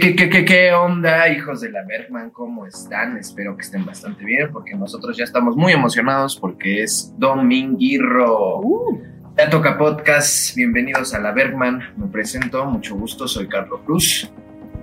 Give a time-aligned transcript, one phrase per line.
[0.00, 2.30] ¿Qué, qué, qué, qué onda, hijos de la Bergman?
[2.30, 3.16] ¿Cómo están?
[3.16, 8.60] Espero que estén bastante bien, porque nosotros ya estamos muy emocionados porque es Dominguirro.
[8.60, 9.02] Uh.
[9.36, 10.54] Ya toca podcast.
[10.54, 11.82] Bienvenidos a la Bergman.
[11.96, 14.30] Me presento, mucho gusto, soy Carlos Cruz.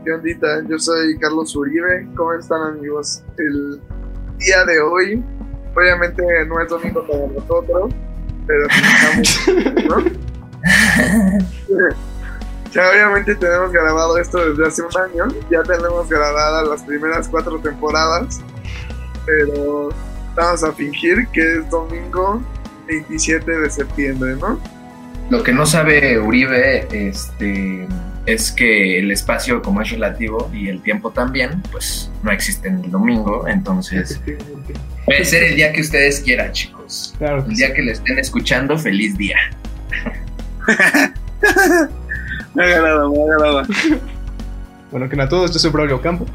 [0.06, 0.62] ¿Qué ondita?
[0.70, 2.08] Yo soy Carlos Uribe.
[2.16, 3.24] ¿Cómo están, amigos?
[3.40, 3.82] El
[4.38, 5.24] día de hoy,
[5.76, 7.92] obviamente no es domingo para nosotros,
[8.46, 9.98] pero estamos, ¿no?
[12.72, 17.58] Ya obviamente tenemos grabado esto desde hace un año, ya tenemos grabadas las primeras cuatro
[17.60, 18.42] temporadas,
[19.26, 19.92] pero
[20.36, 22.42] vamos a fingir que es domingo
[22.88, 24.60] 27 de septiembre, ¿no?
[25.30, 27.88] Lo que no sabe Uribe este,
[28.26, 32.84] es que el espacio, como es relativo, y el tiempo también, pues no existe en
[32.84, 34.22] el domingo, entonces
[35.06, 37.16] puede ser el día que ustedes quieran, chicos.
[37.18, 39.38] Claro El día que lo estén escuchando, feliz día.
[42.54, 43.68] Me agrada, me agrada.
[44.90, 46.26] Bueno, que a todos, yo soy Braulio Campo.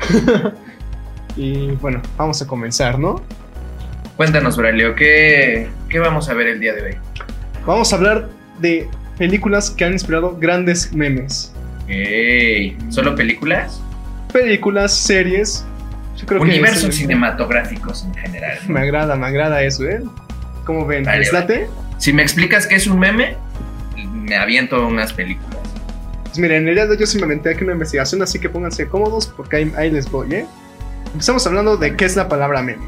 [1.37, 3.23] y bueno, vamos a comenzar, ¿no?
[4.19, 6.97] Cuéntanos, Braulio, ¿qué, ¿qué vamos a ver el día de hoy?
[7.65, 8.29] Vamos a hablar
[8.61, 11.53] de películas que han inspirado grandes memes.
[11.89, 13.81] Ey, ¿Solo películas?
[14.33, 15.65] Películas, series.
[16.17, 18.59] Yo creo Universos que cinematográficos en general.
[18.67, 18.75] ¿no?
[18.75, 20.01] Me agrada, me agrada eso, ¿eh?
[20.65, 21.05] ¿Cómo ven?
[21.05, 21.27] Vale.
[21.99, 23.37] Si me explicas qué es un meme,
[24.15, 25.59] me aviento unas películas.
[26.25, 28.49] Pues miren, el día de hoy yo sí me aventé aquí una investigación, así que
[28.49, 30.47] pónganse cómodos porque ahí, ahí les voy, ¿eh?
[31.13, 32.85] Empezamos hablando de qué es la palabra meme.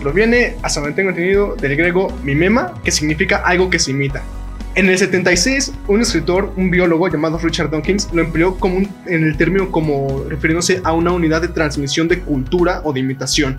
[0.00, 4.22] Proviene, hasta donde tengo entendido, del griego mimema, que significa algo que se imita.
[4.76, 9.36] En el 76, un escritor, un biólogo llamado Richard Dawkins, lo empleó como en el
[9.36, 13.56] término como refiriéndose a una unidad de transmisión de cultura o de imitación,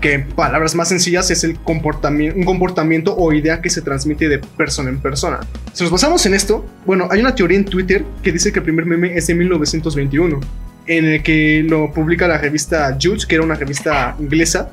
[0.00, 4.28] que en palabras más sencillas es el comportamiento, un comportamiento o idea que se transmite
[4.28, 5.38] de persona en persona.
[5.72, 8.64] Si nos basamos en esto, bueno, hay una teoría en Twitter que dice que el
[8.64, 10.40] primer meme es de 1921,
[10.88, 14.72] en el que lo publica la revista Jude, que era una revista inglesa,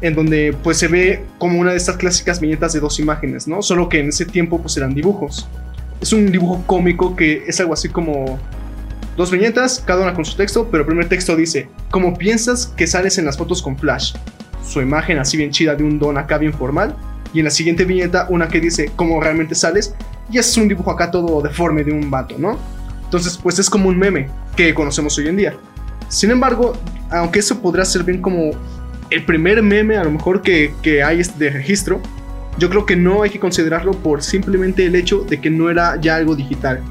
[0.00, 3.62] en donde pues se ve como una de estas clásicas viñetas de dos imágenes, ¿no?
[3.62, 5.48] Solo que en ese tiempo pues eran dibujos.
[6.00, 8.38] Es un dibujo cómico que es algo así como
[9.16, 12.86] dos viñetas, cada una con su texto, pero el primer texto dice, como piensas que
[12.86, 14.14] sales en las fotos con flash,
[14.64, 16.94] su imagen así bien chida de un don acá bien formal,
[17.34, 19.94] y en la siguiente viñeta una que dice cómo realmente sales,
[20.30, 22.58] y es un dibujo acá todo deforme de un vato, ¿no?
[23.04, 25.54] Entonces, pues es como un meme que conocemos hoy en día.
[26.08, 26.74] Sin embargo,
[27.10, 28.50] aunque eso podría ser bien como
[29.10, 32.00] el primer meme a lo mejor que, que hay de registro,
[32.58, 35.96] yo creo que no hay que considerarlo por simplemente el hecho de que no era
[36.00, 36.82] ya algo digital.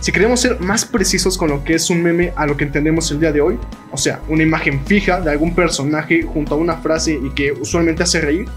[0.00, 3.10] Si queremos ser más precisos con lo que es un meme a lo que entendemos
[3.10, 3.58] el día de hoy,
[3.90, 8.02] o sea, una imagen fija de algún personaje junto a una frase y que usualmente
[8.02, 8.48] hace reír,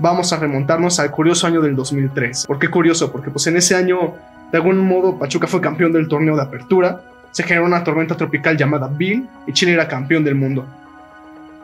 [0.00, 2.46] vamos a remontarnos al curioso año del 2003.
[2.46, 3.12] ¿Por qué curioso?
[3.12, 4.14] Porque pues en ese año,
[4.50, 8.56] de algún modo, Pachuca fue campeón del torneo de apertura, se generó una tormenta tropical
[8.56, 10.66] llamada Bill y Chile era campeón del mundo.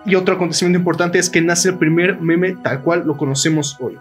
[0.06, 3.98] Y otro acontecimiento importante es que nace el primer meme tal cual lo conocemos hoy.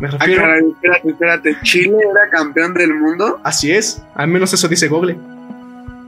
[0.00, 0.42] Me Ah, refiero...
[0.42, 1.56] caray, espérate, espérate.
[1.62, 3.40] ¿Chile era campeón del mundo?
[3.44, 5.16] Así es, al menos eso dice Google.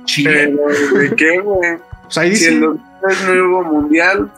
[0.05, 0.55] Chile.
[0.57, 1.79] Pero, ¿de qué, güey?
[2.05, 4.31] Pues ahí Si dice, los tres no hubo mundial,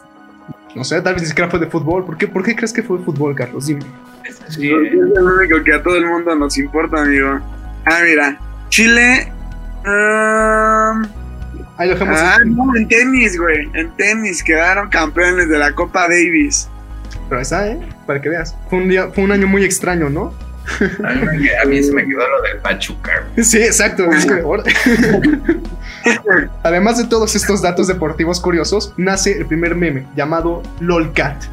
[0.75, 2.05] no sé, tal vez ni siquiera fue de fútbol.
[2.05, 3.67] ¿Por qué, ¿Por qué crees que fue de fútbol, Carlos?
[3.67, 3.83] Dime.
[4.51, 7.41] Sí, es el único que a todo el mundo nos importa, amigo.
[7.87, 8.39] Ah, mira.
[8.69, 9.33] Chile.
[9.85, 11.03] ah,
[11.81, 12.21] Ahí lo dejamos.
[12.21, 13.69] ah, no, en tenis, güey.
[13.73, 16.69] En tenis quedaron campeones de la Copa Davis.
[17.29, 17.81] Pero está, ¿eh?
[18.07, 18.55] Para que veas.
[18.69, 20.35] Fue un, día, fue un año muy extraño, ¿no?
[21.03, 23.25] a mí, me- a mí se me quedó lo del Pachuca.
[23.43, 24.05] Sí, exacto.
[24.13, 24.63] es que- ahora-
[26.63, 31.45] Además de todos estos datos deportivos curiosos, nace el primer meme llamado LOLCAT.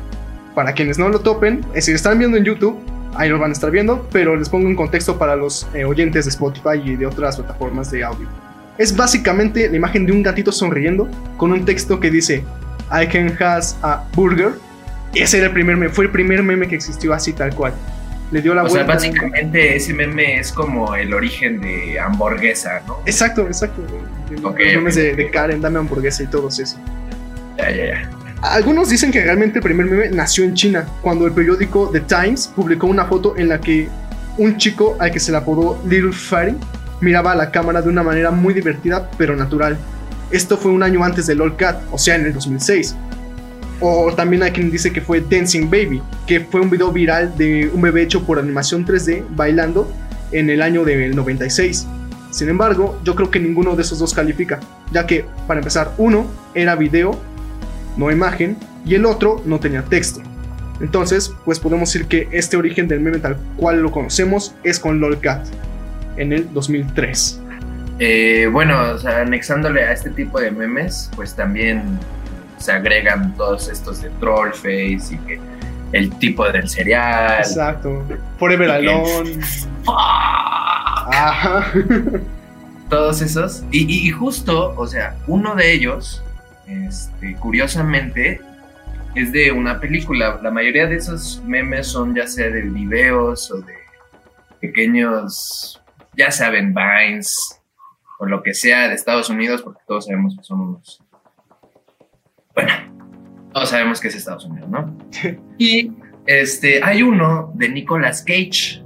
[0.55, 2.77] Para quienes no lo topen, eh, si lo están viendo en YouTube,
[3.15, 6.25] ahí lo van a estar viendo, pero les pongo un contexto para los eh, oyentes
[6.25, 8.27] de Spotify y de otras plataformas de audio.
[8.77, 12.43] Es básicamente la imagen de un gatito sonriendo con un texto que dice
[12.91, 14.51] I can has a burger.
[15.13, 17.73] Ese era el primer meme, fue el primer meme que existió así tal cual.
[18.31, 18.93] Le dio la O sea, vuelta.
[18.93, 22.97] básicamente ese meme es como el origen de hamburguesa, ¿no?
[23.05, 23.81] Exacto, exacto.
[24.43, 26.77] Ok, Los memes ok, de, Karen, dame hamburguesa y todos eso.
[27.57, 28.09] Ya, ya, ya.
[28.41, 32.47] Algunos dicen que realmente el primer meme nació en China, cuando el periódico The Times
[32.55, 33.89] publicó una foto en la que
[34.37, 36.55] un chico al que se le apodó Little Fairy
[37.01, 39.77] miraba a la cámara de una manera muy divertida pero natural.
[40.31, 42.95] Esto fue un año antes de LOLCAT, o sea, en el 2006.
[43.79, 47.69] O también hay quien dice que fue Dancing Baby, que fue un video viral de
[47.73, 49.91] un bebé hecho por animación 3D bailando
[50.31, 51.87] en el año del 96.
[52.31, 54.59] Sin embargo, yo creo que ninguno de esos dos califica,
[54.91, 57.19] ya que, para empezar, uno era video,
[57.95, 60.21] no imagen, y el otro no tenía texto.
[60.81, 64.99] Entonces, pues podemos decir que este origen del meme tal cual lo conocemos es con
[64.99, 65.47] LOLCAT
[66.17, 67.41] en el 2003.
[67.99, 71.83] Eh, bueno, o sea, anexándole a este tipo de memes, pues también
[72.57, 75.39] se agregan todos estos de Trollface y que
[75.93, 77.39] el tipo del cereal.
[77.39, 78.03] Exacto.
[78.37, 79.39] Forever que- Alone.
[79.87, 81.71] Ajá.
[82.89, 83.63] Todos esos.
[83.71, 86.23] Y justo, o sea, uno de ellos,
[86.67, 88.39] este, curiosamente,
[89.15, 90.39] es de una película.
[90.41, 93.73] La mayoría de esos memes son ya sea de videos o de
[94.61, 95.81] pequeños,
[96.17, 97.61] ya saben, Vines
[98.19, 101.03] o lo que sea de Estados Unidos, porque todos sabemos que son unos.
[102.55, 102.71] Bueno,
[103.53, 104.97] todos sabemos que es Estados Unidos, ¿no?
[105.57, 105.91] Y
[106.25, 108.83] este, hay uno de Nicolas Cage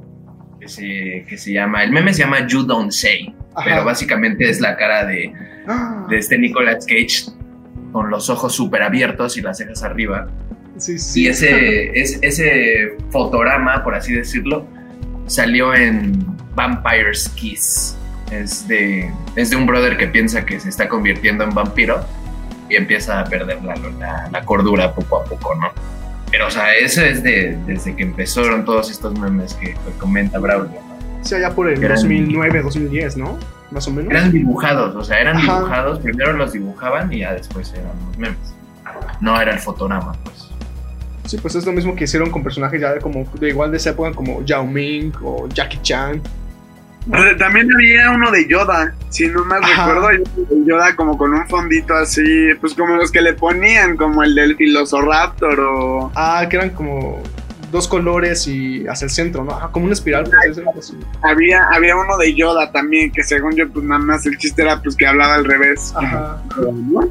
[0.59, 3.65] que se, que se llama, el meme se llama You Don't Say, Ajá.
[3.65, 5.33] pero básicamente es la cara de,
[5.67, 7.31] Ah, de este Nicolas Cage
[7.91, 10.27] con los ojos súper abiertos y las cejas arriba.
[10.77, 11.23] sí, sí.
[11.23, 14.67] Y ese, es- ese fotograma, por así decirlo,
[15.27, 17.95] salió en Vampire's Kiss.
[18.31, 22.03] Es de, es de un brother que piensa que se está convirtiendo en vampiro
[22.69, 25.67] y empieza a perder la, la- la cordura poco a poco, ¿no?
[26.31, 30.39] Pero, o sea, eso es de, desde que empezaron todos estos memes que, que comenta
[30.39, 30.79] Braulio.
[31.23, 33.37] Sí, allá por el Eran- 2009, 2010, ¿no?
[33.69, 34.11] Más o menos.
[34.11, 35.55] Eran dibujados, o sea, eran Ajá.
[35.57, 38.37] dibujados, primero los dibujaban y ya después eran los memes.
[39.19, 40.47] No era el fotograma, pues.
[41.25, 43.77] Sí, pues es lo mismo que hicieron con personajes ya de como de igual de
[43.77, 46.21] esa época como Yao Ming o Jackie Chan.
[47.07, 49.87] Eh, También había uno de Yoda, si no Ajá.
[49.93, 50.23] recuerdo,
[50.65, 54.55] Yoda como con un fondito así, pues como los que le ponían, como el del
[54.55, 56.11] Filosoraptor o...
[56.15, 57.23] Ah, que eran como
[57.71, 59.51] dos colores y hacia el centro, ¿no?
[59.53, 60.29] Ajá, como una espiral,
[60.77, 60.93] así.
[61.23, 64.79] Había, había uno de Yoda también, que según yo, pues nada más el chiste era
[64.81, 65.93] pues que hablaba al revés.
[65.95, 66.41] Ajá.
[66.71, 67.09] ¿no?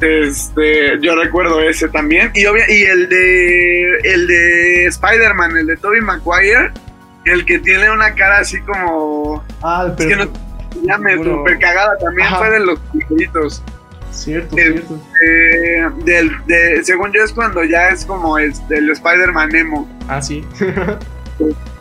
[0.00, 2.30] Este, yo recuerdo ese también.
[2.34, 6.70] Y, obvia- y el de el de Spider-Man, el de Tobey Maguire,
[7.26, 10.28] el que tiene una cara así como Ah, Es que no-
[10.82, 11.36] llame Bueno.
[11.38, 12.38] super cagada también Ajá.
[12.38, 13.62] fue de los frijolitos.
[14.12, 15.02] Cierto, el- cierto.
[15.24, 19.88] Eh, del, de, según yo es cuando ya es como el, el Spider-Man emo.
[20.08, 20.44] Ah, sí.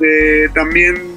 [0.02, 1.16] Eh, también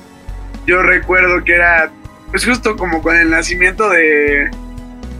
[0.66, 1.90] yo recuerdo que era
[2.30, 4.50] pues justo como con el nacimiento de,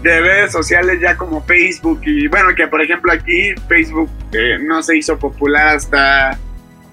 [0.03, 4.83] de redes sociales ya como Facebook y bueno que por ejemplo aquí Facebook eh, no
[4.83, 6.39] se hizo popular hasta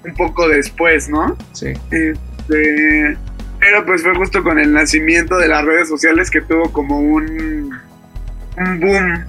[0.05, 1.35] un poco después, ¿no?
[1.53, 1.73] sí.
[1.91, 3.17] Este,
[3.59, 7.71] pero pues fue justo con el nacimiento de las redes sociales que tuvo como un,
[8.57, 9.25] un boom.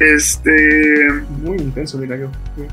[0.00, 1.08] Este,
[1.42, 2.30] Muy intenso, diría yo.
[2.56, 2.64] Sí.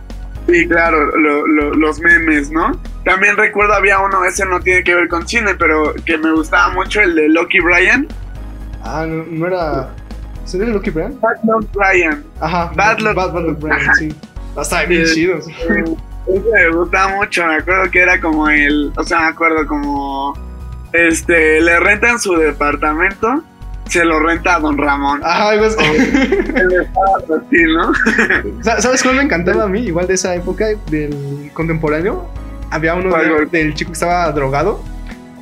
[0.48, 2.80] Sí, claro, lo- lo- los memes, ¿no?
[3.06, 6.74] También recuerdo había uno, ese no tiene que ver con cine, pero que me gustaba
[6.74, 8.07] mucho, el de Lucky Bryan.
[8.83, 9.89] Ah, no, no era.
[10.45, 11.19] ¿Se ve Lucky Bryan?
[11.21, 12.24] Bad Luck Bryan.
[12.39, 12.71] Ajá.
[12.75, 13.94] Bad Luck- Bad, Bad Luck Bryan, Ajá.
[13.95, 14.15] sí.
[14.59, 15.13] Está bien Sí.
[15.15, 15.39] chido.
[16.33, 20.33] Ese me gustaba mucho, me acuerdo que era como el, o sea, me acuerdo como,
[20.93, 23.43] este, le rentan su departamento,
[23.87, 25.19] se lo renta a Don Ramón.
[25.23, 28.63] Ajá, pues, El estado así, ¿no?
[28.63, 29.81] Sa- ¿Sabes cuál me encantaba a mí?
[29.81, 32.29] Igual de esa época, del contemporáneo.
[32.69, 33.13] Había uno
[33.51, 34.81] del chico que estaba drogado.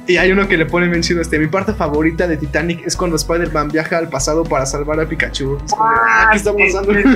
[0.10, 3.16] Y hay uno que le pone mención, este, mi parte favorita de Titanic es cuando
[3.16, 5.60] Spider-Man viaja al pasado para salvar a Pikachu.
[5.64, 6.94] Es como, ah, ¿Qué está sí, pasando?
[6.96, 7.16] Sí, sí,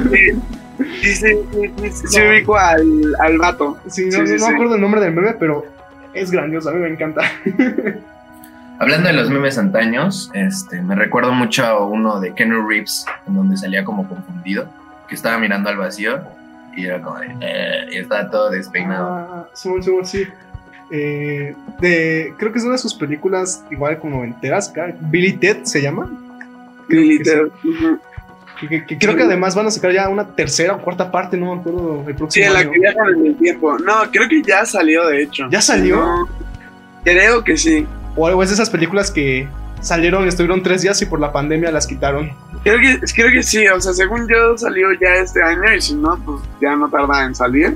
[1.01, 3.79] sí, sí, sí, sí, sí, sí ubico al, al vato.
[3.87, 4.45] Sí, no, Sí, no- sí, no sí.
[4.47, 5.65] me acuerdo el nombre del meme, pero
[6.13, 7.21] es grandioso, a mí me encanta.
[8.79, 13.35] Hablando de los memes antaños, este, me recuerdo mucho a uno de Keanu Reeves, en
[13.35, 14.67] donde salía como confundido,
[15.07, 16.21] que estaba mirando al vacío
[16.75, 19.07] y era como de, "Eh", y estaba todo despeinado.
[19.15, 20.27] Ah, Simón, Simón, sí.
[20.91, 24.71] Eh, de, creo que es una de sus películas igual como enteras,
[25.01, 26.09] Billy Ted se llama.
[26.89, 27.19] Sí.
[28.59, 31.35] Que, que- que creo que además van a sacar ya una tercera o cuarta parte,
[31.37, 32.71] no me acuerdo, el próximo la año.
[32.71, 33.77] que viajan en el tiempo.
[33.79, 35.47] No, creo que ya salió, de hecho.
[35.49, 35.97] ¿Ya salió?
[35.97, 36.27] No,
[37.03, 37.85] creo que sí.
[38.15, 39.47] O algo es de esas películas que
[39.81, 42.31] salieron, estuvieron tres días y por la pandemia las quitaron.
[42.63, 45.95] Creo que, creo que sí, o sea, según yo salió ya este año y si
[45.95, 47.75] no, pues ya no tarda en salir.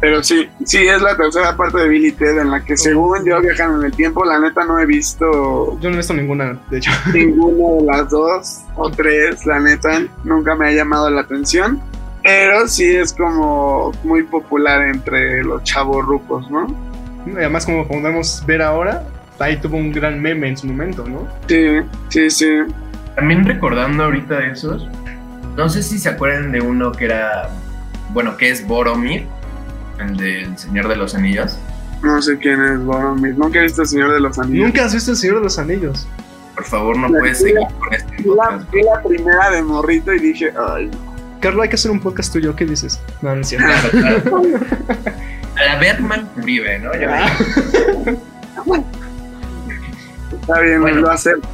[0.00, 3.40] Pero sí, sí, es la tercera parte de Billy Ted en la que según yo
[3.40, 4.24] viajan en el tiempo.
[4.24, 6.90] La neta no he visto Yo no he visto ninguna, de hecho.
[7.12, 11.80] ninguna de las dos o tres, la neta, nunca me ha llamado la atención.
[12.22, 16.66] Pero sí es como muy popular entre los chavos rucos, ¿no?
[17.26, 19.04] Y Además, como podemos ver ahora,
[19.38, 21.26] ahí tuvo un gran meme en su momento, ¿no?
[21.48, 22.48] Sí, sí, sí.
[23.16, 24.86] También recordando ahorita de esos,
[25.56, 27.48] no sé si se acuerdan de uno que era,
[28.12, 29.26] bueno, que es Boromir,
[30.00, 31.58] el del Señor de los Anillos.
[32.02, 33.36] No sé quién es Boromir.
[33.36, 34.66] Nunca he visto El Señor de los Anillos.
[34.66, 36.06] Nunca has visto El Señor de los Anillos.
[36.54, 38.70] Por favor, no La- puedes seguir con este Vi la, podcast.
[38.72, 40.90] vi la primera de morrito y dije, ay,
[41.40, 43.00] Carlos, hay que hacer un podcast tuyo, ¿qué dices?
[43.22, 43.66] No, no es cierto.
[43.90, 44.60] Claro, claro.
[45.56, 46.94] A la Batman Uribe, ¿no?
[46.94, 47.28] Yo Ah.
[50.40, 51.00] Está bien, Bueno.
[51.00, 51.48] lo acepto.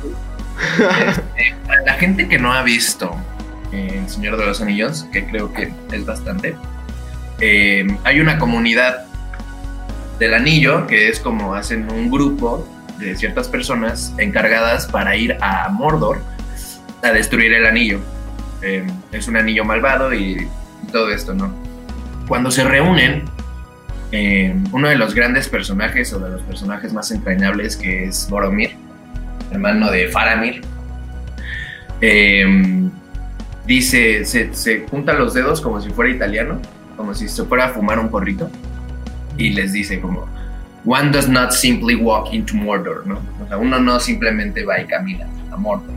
[1.36, 3.10] Este, para la gente que no ha visto
[3.72, 6.56] eh, El Señor de los Anillos, que creo que es bastante,
[7.46, 9.04] eh, hay una comunidad
[10.18, 12.66] del anillo que es como hacen un grupo
[12.98, 16.22] de ciertas personas encargadas para ir a Mordor
[17.02, 18.00] a destruir el anillo.
[18.62, 18.82] Eh,
[19.12, 20.48] es un anillo malvado y,
[20.90, 21.52] todo esto, ¿no?
[22.28, 23.24] Cuando se reúnen,
[24.10, 28.74] eh, uno de los grandes personajes o de los personajes más entrañables que es Boromir,
[29.50, 30.62] hermano de Faramir,
[33.66, 36.58] dice, se, se junta los dedos como si fuera italiano,
[36.96, 38.50] como si se fuera a fumar un porrito,
[39.36, 40.26] y les dice como,
[40.84, 43.20] one does not simply walk into Mordor, ¿no?
[43.42, 45.94] O sea, uno no simplemente va y camina a Mordor.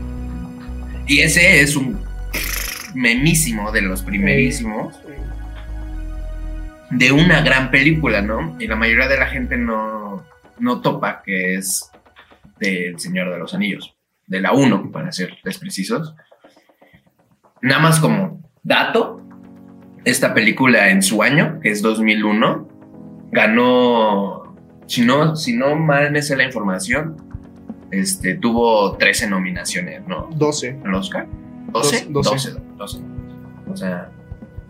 [1.06, 2.00] Y ese es un
[2.94, 4.94] memísimo de los primerísimos
[6.90, 8.56] de una gran película, ¿no?
[8.58, 10.24] Y la mayoría de la gente no,
[10.58, 11.90] no topa que es
[12.58, 13.94] del Señor de los Anillos,
[14.26, 16.14] de la 1, para ser precisos.
[17.60, 19.27] Nada más como dato,
[20.04, 22.68] esta película en su año, que es 2001,
[23.30, 27.16] ganó, si no, si no mal me sé la información,
[27.90, 30.28] este, tuvo 13 nominaciones, ¿no?
[30.34, 30.78] 12.
[30.84, 31.26] al Oscar.
[31.72, 32.50] 12, Doce.
[32.52, 32.98] 12, 12.
[33.70, 34.10] O sea,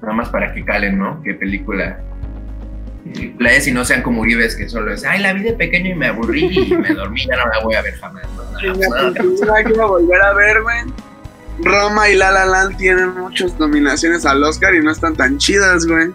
[0.02, 1.22] nada más para que calen, ¿no?
[1.22, 2.00] Qué película.
[3.38, 5.90] La es y no sean como Uribes que solo es, ay, la vi de pequeño
[5.90, 8.24] y me aburrí y me dormí, ya no la voy a ver jamás.
[8.36, 9.14] No, no, no, la no.
[9.14, 10.78] película que iba a volver a ver, güey.
[11.62, 15.86] Roma y La La Land tienen muchas nominaciones al Oscar y no están tan chidas,
[15.86, 16.12] güey.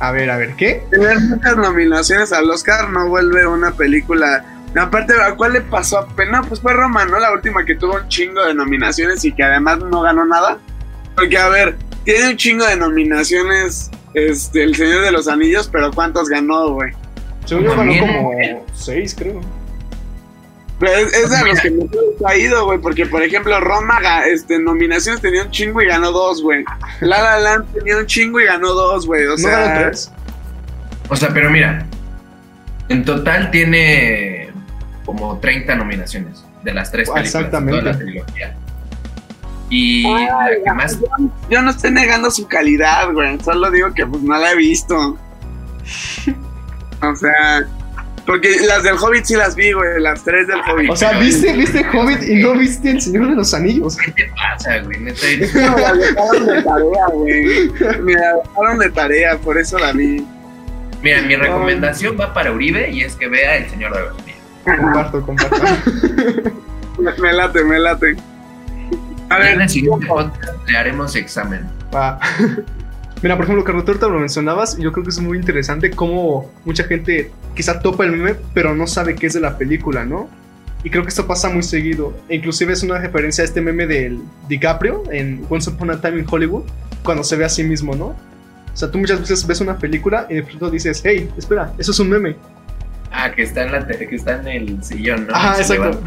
[0.00, 0.84] A ver, a ver, ¿qué?
[0.90, 4.44] Tener muchas nominaciones al Oscar no vuelve una película.
[4.74, 6.46] No, aparte, ¿a cuál le pasó apenas?
[6.46, 7.18] Pues fue Roma, ¿no?
[7.18, 10.58] La última que tuvo un chingo de nominaciones y que además no ganó nada.
[11.16, 15.90] Porque, a ver, tiene un chingo de nominaciones este, El Señor de los Anillos, pero
[15.92, 16.92] ¿cuántos ganó, güey?
[17.44, 18.32] Según yo ganó como
[18.74, 19.40] 6, creo.
[20.80, 21.86] Pero es, es de los que me
[22.26, 26.42] ha ido, güey, porque por ejemplo Roma, este, nominaciones tenía un chingo y ganó dos,
[26.42, 26.64] güey.
[27.00, 29.26] La La Land tenía un chingo y ganó dos, güey.
[29.26, 30.12] O ¿No sea, ganó 3?
[31.10, 31.84] O sea, pero mira,
[32.88, 34.50] en total tiene
[35.04, 37.32] como 30 nominaciones de las tres Ah, películas.
[37.32, 37.80] de exactamente.
[37.80, 38.56] Toda la trilogía.
[39.70, 40.98] Y Ay, la que más
[41.50, 43.38] yo no estoy negando su calidad, güey.
[43.40, 45.18] Solo digo que pues no la he visto.
[47.00, 47.64] O sea,
[48.28, 50.02] porque las del Hobbit sí las vi, güey.
[50.02, 50.90] Las tres del Hobbit.
[50.90, 53.96] O sea, ¿viste, viste Hobbit y no viste El Señor de los Anillos?
[53.96, 54.98] ¿Qué te pasa, güey?
[55.00, 57.70] Me la dejaron de tarea, güey.
[58.02, 60.26] Me dejaron de tarea, por eso la vi.
[61.02, 64.78] Mira, mi recomendación va para Uribe y es que vea El Señor de los Anillos.
[64.78, 65.56] Comparto, comparto.
[66.98, 68.16] Me, me late, me late.
[69.30, 71.66] A Ya en ver, el siguiente podcast le haremos examen.
[71.94, 72.18] Va.
[73.20, 76.84] Mira, por ejemplo, Carlos, ahorita lo mencionabas yo creo que es muy interesante cómo mucha
[76.84, 80.28] gente quizá topa el meme, pero no sabe qué es de la película, ¿no?
[80.84, 82.14] Y creo que esto pasa muy seguido.
[82.28, 86.20] E inclusive es una referencia a este meme del DiCaprio en Once Upon a Time
[86.20, 86.62] in Hollywood,
[87.02, 88.06] cuando se ve a sí mismo, ¿no?
[88.06, 91.90] O sea, tú muchas veces ves una película y de pronto dices, hey, espera, eso
[91.90, 92.36] es un meme.
[93.10, 95.54] Ah, que está en, la que está en el sillón, ¿no?
[95.54, 96.00] Se exacto.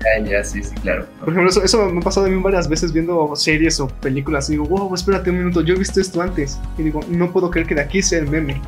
[0.00, 1.06] Ya, ya, sí, sí, claro.
[1.20, 4.48] Por ejemplo, eso, eso me ha pasado a mí varias veces viendo series o películas
[4.48, 6.58] y digo, wow, espérate un minuto, yo he visto esto antes.
[6.78, 8.60] Y digo, no puedo creer que de aquí sea el meme.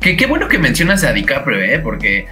[0.00, 1.78] Que qué bueno que mencionas a DiCaprio, ¿eh?
[1.78, 2.26] Porque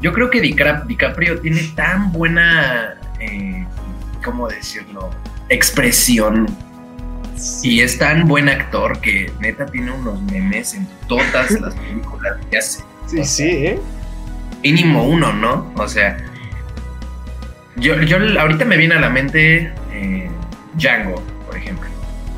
[0.00, 3.66] yo creo que DiCaprio tiene tan buena, eh,
[4.24, 5.10] ¿cómo decirlo?
[5.48, 6.46] Expresión.
[7.62, 12.58] Y es tan buen actor que neta tiene unos memes en todas las películas que
[12.58, 12.91] hace.
[13.06, 13.80] Sí, sí, ¿eh?
[14.62, 15.72] Mínimo uno, ¿no?
[15.76, 16.16] O sea,
[17.76, 20.30] yo, yo ahorita me viene a la mente eh,
[20.74, 21.88] Django, por ejemplo.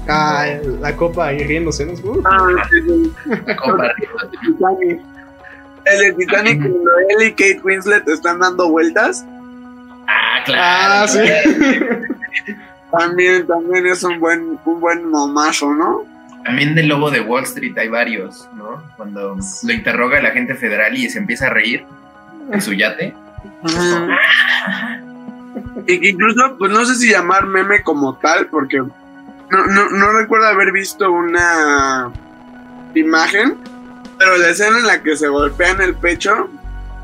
[0.08, 0.46] Ah,
[0.80, 1.92] la copa ahí riéndose, ¿no?
[1.92, 2.46] Uh, ah.
[3.46, 3.92] La copa
[4.42, 5.00] Titanic.
[5.86, 9.24] El de Titanic, cuando él y Kate Winslet están dando vueltas,
[10.06, 10.94] Ah, claro.
[11.04, 11.18] Ah, sí.
[12.90, 16.04] también, también es un buen, un buen momazo, ¿no?
[16.44, 18.82] También del lobo de Wall Street hay varios, ¿no?
[18.96, 21.84] Cuando lo interroga el agente federal y se empieza a reír
[22.52, 23.14] en su yate.
[25.86, 30.72] Incluso, pues no sé si llamar meme como tal, porque no, no, no recuerdo haber
[30.72, 32.10] visto una
[32.94, 33.56] imagen,
[34.18, 36.48] pero la escena en la que se golpea en el pecho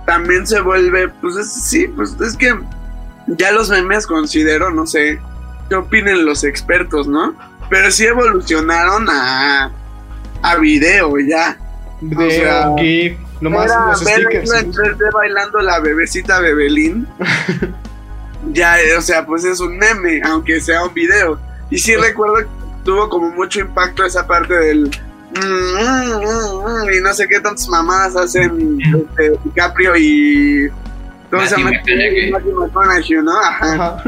[0.06, 2.58] también se vuelve, pues es, sí, pues es que
[3.26, 5.20] ya los memes considero, no sé
[5.68, 7.34] qué opinen los expertos, ¿no?
[7.70, 9.70] Pero sí evolucionaron a,
[10.42, 11.56] a video ya.
[12.00, 14.52] de o sea, GIF, nomás Era los stickers.
[14.52, 17.06] en 3D bailando la bebecita Bebelín.
[18.52, 21.38] ya, eh, o sea, pues es un meme, aunque sea un video.
[21.70, 22.44] Y sí recuerdo
[22.84, 27.38] tuvo como mucho impacto esa parte del mm, mm, mm, mm, y no sé qué
[27.38, 30.70] tantas mamadas hacen este, DiCaprio y
[31.30, 31.70] ¿cómo se llama?
[33.22, 33.38] ¿no?
[33.38, 33.74] Ajá.
[33.74, 34.02] Ajá.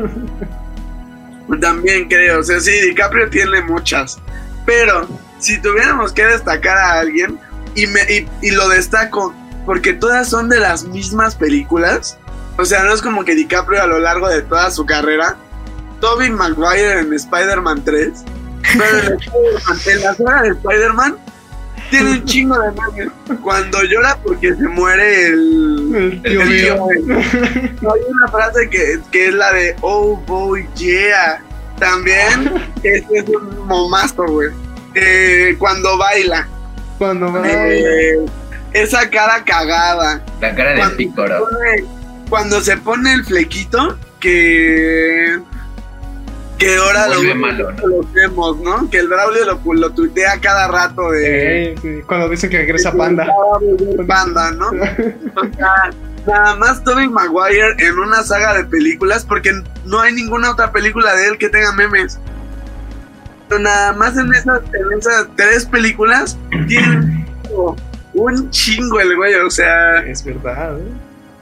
[1.62, 4.18] También creo, o sea, sí, DiCaprio tiene muchas.
[4.66, 7.38] Pero si tuviéramos que destacar a alguien,
[7.76, 9.32] y, me, y, y lo destaco
[9.64, 12.18] porque todas son de las mismas películas,
[12.58, 15.36] o sea, no es como que DiCaprio a lo largo de toda su carrera,
[16.00, 18.24] Tobey Maguire en Spider-Man 3,
[18.76, 19.12] pero en,
[19.86, 21.16] en la saga de Spider-Man
[21.92, 23.12] tiene un chingo de memes.
[23.42, 27.18] Cuando llora porque se muere el, El tío El mío.
[27.20, 31.42] hay una frase que, que es la de Oh boy, yeah.
[31.82, 34.50] También este es un momazo, güey.
[34.94, 36.46] Eh, cuando baila.
[36.96, 37.44] Cuando.
[37.44, 38.24] Eh,
[38.72, 40.24] esa cara cagada.
[40.40, 41.48] La cara de pícoro.
[42.30, 45.40] cuando se pone el flequito, que.
[46.56, 47.86] Que ahora lo, malo, ¿no?
[47.88, 48.88] lo vemos, ¿no?
[48.88, 51.72] Que el Braulio lo, lo tuitea cada rato de.
[51.72, 53.26] Eh, sí, Cuando dicen que regresa Panda.
[54.06, 54.70] Panda, ¿no?
[56.26, 59.50] Nada más Tobey Maguire en una saga de películas, porque
[59.84, 62.18] no hay ninguna otra película de él que tenga memes.
[63.48, 66.38] Pero nada más en esas, en esas tres películas
[66.68, 67.26] tiene
[68.14, 70.92] un chingo, el güey, o sea, Es verdad, ¿eh?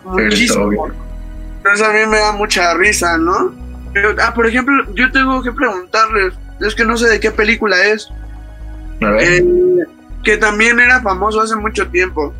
[0.04, 0.88] muchísimo.
[1.58, 3.52] Entonces a mí me da mucha risa, ¿no?
[3.92, 7.84] Pero, ah, por ejemplo, yo tengo que preguntarles, es que no sé de qué película
[7.84, 8.08] es.
[9.02, 9.22] A ver.
[9.25, 9.44] Eh,
[10.22, 12.34] que también era famoso hace mucho tiempo.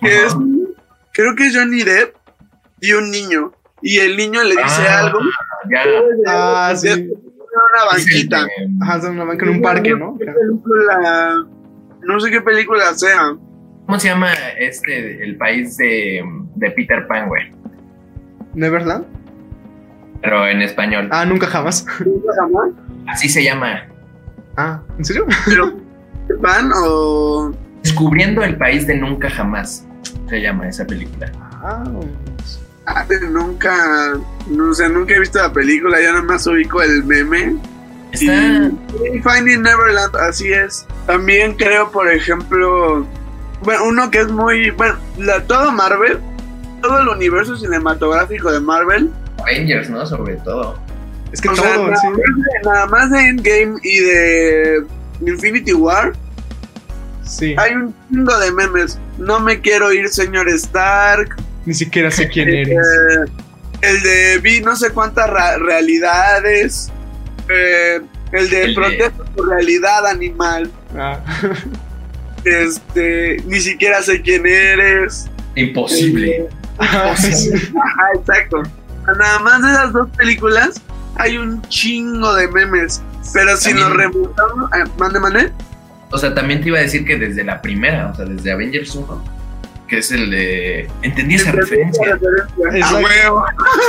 [0.00, 0.34] Que es,
[1.14, 2.14] creo que es Johnny Depp
[2.80, 3.52] y un niño.
[3.80, 5.18] Y el niño le dice Ah, algo.
[5.70, 5.82] Ya.
[6.26, 6.88] Ah, sí.
[6.88, 8.46] de una banquita.
[8.82, 10.16] Ajá, en una banca en un parque, ¿no?
[10.18, 11.46] ¿Qué película?
[12.02, 13.34] No sé qué película sea.
[13.86, 16.22] ¿Cómo se llama este, el país de,
[16.56, 17.50] de Peter Pan, güey?
[18.54, 19.04] ¿Neverland?
[20.22, 21.08] Pero en español.
[21.10, 21.84] Ah, nunca jamás.
[22.04, 22.70] ¿Nunca jamás?
[23.08, 23.86] Así se llama.
[24.56, 25.26] Ah, ¿en serio?
[25.44, 25.76] Pero,
[26.40, 27.52] ¿Pan o.?
[27.82, 29.86] Descubriendo el país de nunca jamás.
[30.34, 31.30] Se llama esa película.
[31.62, 31.84] Ah,
[32.86, 34.18] Ah, nunca.
[34.48, 36.00] No sé, nunca he visto la película.
[36.00, 37.56] Ya nada más ubico el meme.
[38.10, 38.70] Está.
[39.14, 40.86] Y Finding Neverland, así es.
[41.06, 43.06] También creo, por ejemplo,
[43.62, 46.18] bueno, uno que es muy, bueno, la, todo Marvel,
[46.82, 50.04] todo el universo cinematográfico de Marvel, Avengers, ¿no?
[50.04, 50.76] Sobre todo.
[51.32, 52.08] es que o todo, sea, nada, sí.
[52.08, 54.84] más de, nada más de Endgame y de
[55.26, 56.12] Infinity War,
[57.24, 57.54] Sí.
[57.58, 58.98] hay un chingo de memes.
[59.18, 61.36] No me quiero ir, señor Stark.
[61.66, 62.76] Ni siquiera sé quién Eh, eres.
[63.80, 66.90] el de vi no sé cuántas realidades.
[67.48, 68.00] Eh,
[68.32, 70.70] el de El de- protege tu realidad animal.
[70.96, 71.20] Ah.
[72.44, 75.30] Este, ni siquiera sé quién eres.
[75.54, 76.48] Imposible.
[76.78, 77.50] Ah, sí.
[77.82, 78.62] Ajá, exacto.
[79.18, 80.80] Nada más de esas dos películas
[81.16, 83.00] hay un chingo de memes.
[83.32, 84.70] Pero si También- nos remontamos.
[84.72, 85.52] eh, mande, mande.
[86.14, 88.94] O sea, también te iba a decir que desde la primera, o sea, desde Avengers
[88.94, 89.24] 1,
[89.88, 90.88] que es el de.
[91.02, 92.02] Entendí esa referencia.
[92.14, 92.98] A Exacto.
[93.04, 93.44] huevo.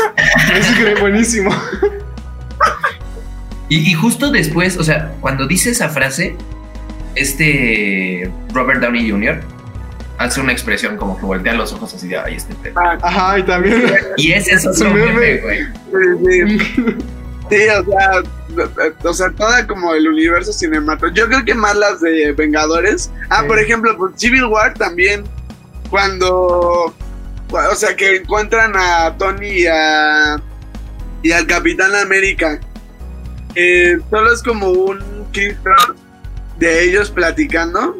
[0.59, 1.55] Es que buenísimo.
[3.69, 6.35] Y, y justo después, o sea, cuando dice esa frase,
[7.15, 9.41] este Robert Downey Jr.
[10.17, 12.79] hace una expresión como que voltea los ojos así de, ay, este pedo".
[13.01, 13.83] Ajá, y también.
[14.17, 15.13] Y ese es Su otro meme.
[15.13, 15.59] meme, güey.
[16.47, 16.95] Sí, sí.
[17.49, 18.11] Sí, o sea,
[19.03, 21.15] o sea, toda como el universo cinematográfico.
[21.15, 23.11] Yo creo que más las de Vengadores.
[23.29, 23.47] Ah, Sí.
[23.47, 25.23] por ejemplo, pues Civil War también.
[25.89, 26.93] Cuando.
[27.51, 30.41] O sea, que encuentran a Tony y, a,
[31.21, 32.59] y al Capitán América.
[33.55, 35.57] Eh, solo es como un clip
[36.57, 37.97] de ellos platicando.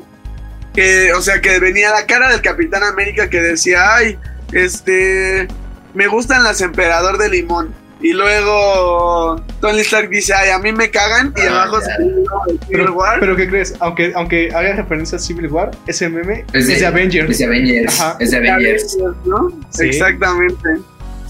[0.74, 4.20] Que, o sea, que venía la cara del Capitán América que decía, ay,
[4.52, 5.48] este,
[5.94, 7.74] me gustan las emperador de limón.
[8.06, 11.34] Y luego Tony Stark dice, ay, a mí me cagan.
[11.36, 12.24] Y Ah, abajo se Civil
[12.70, 13.20] Pero, War.
[13.20, 13.74] pero ¿qué crees?
[13.80, 17.32] Aunque, aunque haga referencia a Civil War, ese meme Es es de- Avengers.
[17.32, 18.00] Es de Avengers.
[18.00, 18.18] Ajá.
[18.20, 18.98] Es de Avengers.
[19.26, 19.52] ¿no?
[19.80, 20.70] Exactamente.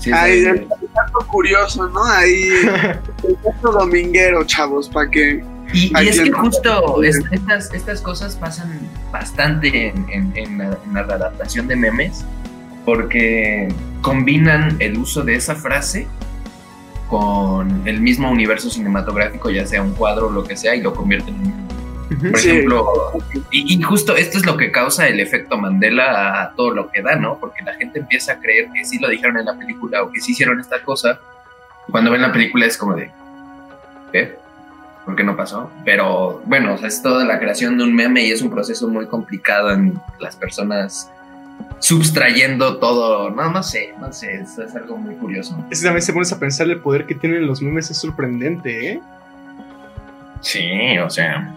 [0.01, 0.69] Sí, es de Ahí, el Avengers.
[0.93, 2.03] dato curioso, ¿no?
[2.03, 2.43] Ahí,
[3.23, 5.41] el dato dominguero, chavos, para que...
[5.73, 8.79] Y, es que justo es- estas, estas cosas pasan
[9.13, 12.25] bastante en, en- en la, en la adaptación de memes
[12.85, 13.69] porque
[14.01, 16.07] combinan el uso de esa frase
[17.19, 20.93] con el mismo universo cinematográfico, ya sea un cuadro o lo que sea, y lo
[20.93, 21.65] convierten en.
[22.32, 22.49] Por Sí.
[22.51, 22.86] ejemplo,
[23.51, 27.01] y, y justo esto es lo que causa el efecto Mandela a todo lo que
[27.01, 27.38] da, ¿no?
[27.39, 30.19] Porque la gente empieza a creer que sí lo dijeron en la película o que
[30.21, 31.19] sí hicieron esta cosa.
[31.88, 33.12] Y cuando ven la película es como de,
[34.12, 34.38] ¿qué?
[35.04, 35.71] ¿Por qué no pasó?
[35.84, 38.88] Pero bueno, o sea, es toda la creación de un meme y es un proceso
[38.88, 41.10] muy complicado en las personas
[41.79, 43.29] subtrayendo todo.
[43.29, 45.57] No, no sé, no sé, es, es algo muy curioso.
[45.69, 48.93] Es que también se pones a pensar el poder que tienen los memes, es sorprendente,
[48.93, 49.01] ¿eh?
[50.41, 51.55] Sí, o sea,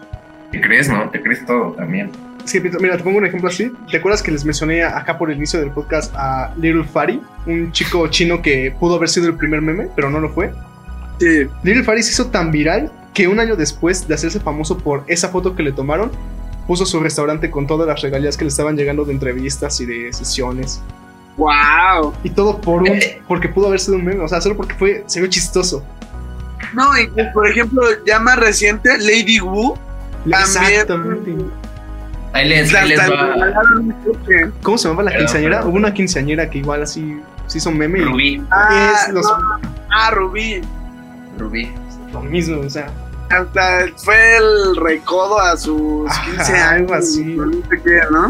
[0.50, 1.10] te crees, ¿no?
[1.10, 2.10] Te crees todo también.
[2.44, 3.70] Es que, mira, te pongo un ejemplo así.
[3.90, 7.20] ¿Te acuerdas que les mencioné acá por el inicio del podcast a Little Fari?
[7.46, 10.52] Un chico chino que pudo haber sido el primer meme, pero no lo fue.
[11.20, 11.46] Sí.
[11.62, 15.28] Little Fari se hizo tan viral que un año después de hacerse famoso por esa
[15.28, 16.10] foto que le tomaron,
[16.68, 20.12] puso su restaurante con todas las regalías que le estaban llegando de entrevistas y de
[20.12, 20.80] sesiones.
[21.36, 22.12] ¡Wow!
[22.22, 25.02] Y todo por un, porque pudo haber sido un meme, o sea, solo porque fue,
[25.06, 25.82] se vio chistoso.
[26.74, 29.74] No, y por ejemplo, ya más reciente, Lady Wu.
[30.26, 31.34] Exactamente.
[32.32, 33.34] Ahí les, ahí les va.
[34.62, 35.56] ¿Cómo se llamaba la Perdón, quinceañera?
[35.56, 35.70] perdón.
[35.70, 38.00] Hubo una quinceañera que igual así se hizo meme.
[38.00, 38.44] y Rubí.
[38.50, 39.32] Ah, Es los- no,
[39.90, 40.60] ah, Rubí.
[41.38, 41.70] Rubí.
[42.12, 42.90] Lo mismo, o sea.
[43.30, 46.68] Hasta fue el recodo a sus Ajá, 15 años.
[46.72, 47.36] algo así.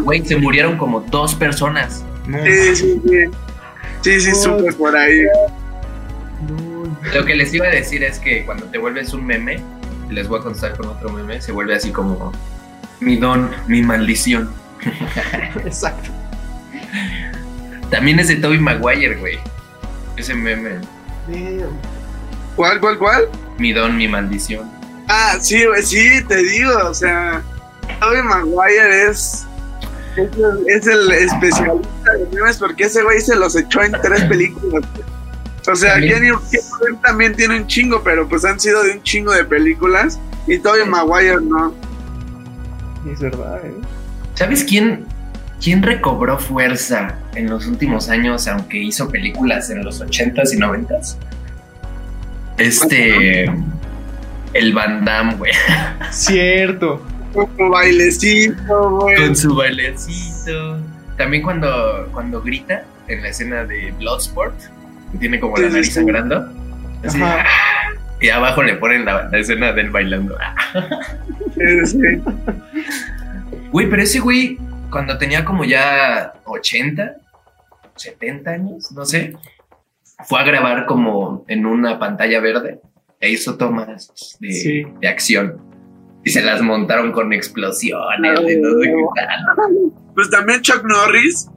[0.04, 2.04] Güey, se murieron como dos personas.
[2.26, 3.24] No, Sí, sí, sí.
[4.00, 5.22] Sí, sí, supe por ahí.
[5.22, 6.96] no.
[7.14, 9.61] Lo que les iba a decir es que cuando te vuelves un meme,
[10.11, 12.32] les voy a contestar con otro meme, se vuelve así como
[13.00, 14.50] mi don, mi maldición.
[15.64, 16.11] Exacto.
[17.90, 19.38] También es de Toby Maguire, güey.
[20.16, 20.80] Ese meme.
[21.28, 21.70] Damn.
[22.56, 23.28] ¿Cuál, cuál, cuál?
[23.58, 24.68] Mi don, mi maldición.
[25.09, 27.42] Ah, sí, güey, sí, te digo, o sea,
[27.99, 29.47] Tobey Maguire es,
[30.16, 34.25] es, el, es el especialista de memes porque ese güey se los echó en tres
[34.25, 34.85] películas.
[35.66, 36.21] O sea, También.
[36.21, 40.59] Kenny también tiene un chingo, pero pues han sido de un chingo de películas y
[40.59, 41.75] Tobey Maguire no.
[43.11, 43.75] Es verdad, ¿eh?
[44.35, 45.07] ¿Sabes quién,
[45.62, 51.16] quién recobró fuerza en los últimos años, aunque hizo películas en los 80s y 90s?
[52.59, 53.47] Este.
[54.54, 55.52] El Van Damme, güey.
[56.11, 57.04] Cierto.
[57.32, 59.16] Con su bailecito, güey.
[59.16, 60.78] Con su bailecito.
[61.16, 64.54] También cuando, cuando grita en la escena de Bloodsport,
[65.12, 66.48] que tiene como la nariz sangrando.
[67.04, 67.44] Así, Ajá.
[67.46, 67.94] ¡ah!
[68.20, 70.37] y abajo le ponen la, la escena del bailando.
[71.54, 72.22] Sí, sí.
[73.70, 74.58] Güey, pero ese güey,
[74.90, 77.16] cuando tenía como ya 80,
[77.96, 79.34] 70 años, no sé,
[80.24, 82.80] fue a grabar como en una pantalla verde
[83.20, 84.83] e hizo tomas de, Sí.
[85.00, 85.59] de acción.
[86.24, 89.92] Y se las montaron con explosiones y no sé qué tal.
[90.14, 91.48] Pues también Chuck Norris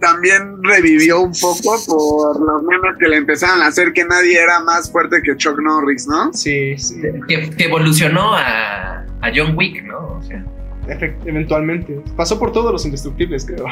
[0.00, 4.60] también revivió un poco por los memes que le empezaron a hacer que nadie era
[4.60, 6.32] más fuerte que Chuck Norris, ¿no?
[6.32, 7.00] Sí, sí.
[7.26, 10.18] Que, que evolucionó a, a John Wick, ¿no?
[10.18, 10.44] O sea,
[10.88, 12.00] Efect- eventualmente.
[12.16, 13.66] Pasó por todos los indestructibles, creo.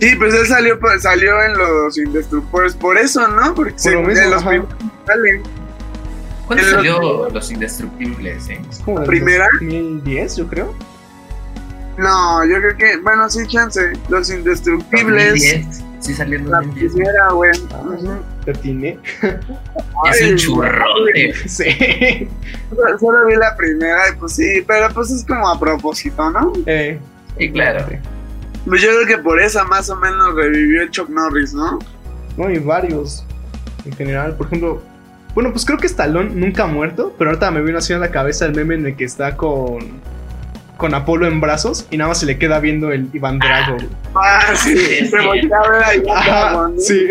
[0.00, 3.54] Sí, pues él salió, pues, salió en los Indestructibles por eso, ¿no?
[3.54, 4.48] Porque Por lo mismo, en los ajá.
[4.50, 4.74] primeros
[5.06, 5.42] salen.
[6.56, 8.60] ¿Cuándo salió Los Indestructibles, eh?
[8.70, 9.46] Es como del ¿Primera?
[9.60, 10.74] 2010, yo creo.
[11.98, 13.92] No, yo creo que, bueno, sí, chance.
[14.08, 15.32] Los Indestructibles.
[15.32, 15.84] 2010.
[16.00, 16.92] Sí, salió en La 2010.
[16.94, 17.50] primera, güey.
[17.74, 18.98] Ah, te atiné.
[20.10, 21.34] Es un churrote.
[21.46, 22.28] Sí.
[22.74, 26.52] Solo, solo vi la primera y pues sí, pero pues es como a propósito, ¿no?
[26.66, 26.98] Eh,
[27.38, 27.86] Sí, claro.
[28.66, 31.78] Pues yo creo que por esa más o menos revivió el Chuck Norris, ¿no?
[32.36, 33.24] No, hay varios.
[33.84, 34.82] En general, por ejemplo.
[35.34, 38.10] Bueno, pues creo que Stallone nunca ha muerto, pero ahorita me vino así a la
[38.10, 39.78] cabeza el meme en el que está con.
[40.76, 43.76] Con Apolo en brazos y nada más se le queda viendo el Iván Drago.
[44.14, 45.26] Ah, sí, Sí, se sí.
[45.26, 46.02] voltea a ver ahí.
[46.10, 46.72] Ajá, ¿no?
[46.80, 47.06] sí.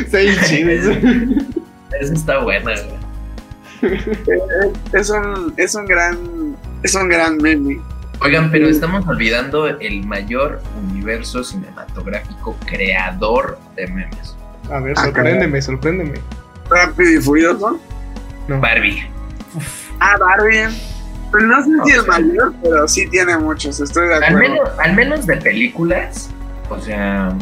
[0.00, 0.92] Está bien chido eso.
[1.98, 2.72] Está buena,
[3.80, 3.98] güey.
[4.92, 6.18] Es un, es un gran,
[6.82, 7.80] es un gran meme.
[8.22, 14.36] Oigan, pero estamos olvidando el mayor universo cinematográfico creador de memes.
[14.70, 16.20] A ver, Ah, sorpréndeme, sorpréndeme.
[16.70, 17.80] Rápido y furioso.
[18.48, 18.60] No.
[18.60, 19.04] Barbie.
[19.98, 20.68] Ah, Barbie.
[21.30, 24.48] Pues no sé si el mayor, pero sí tiene muchos, estoy de Al acuerdo.
[24.54, 26.28] menos, al menos de películas.
[26.68, 27.32] O sea,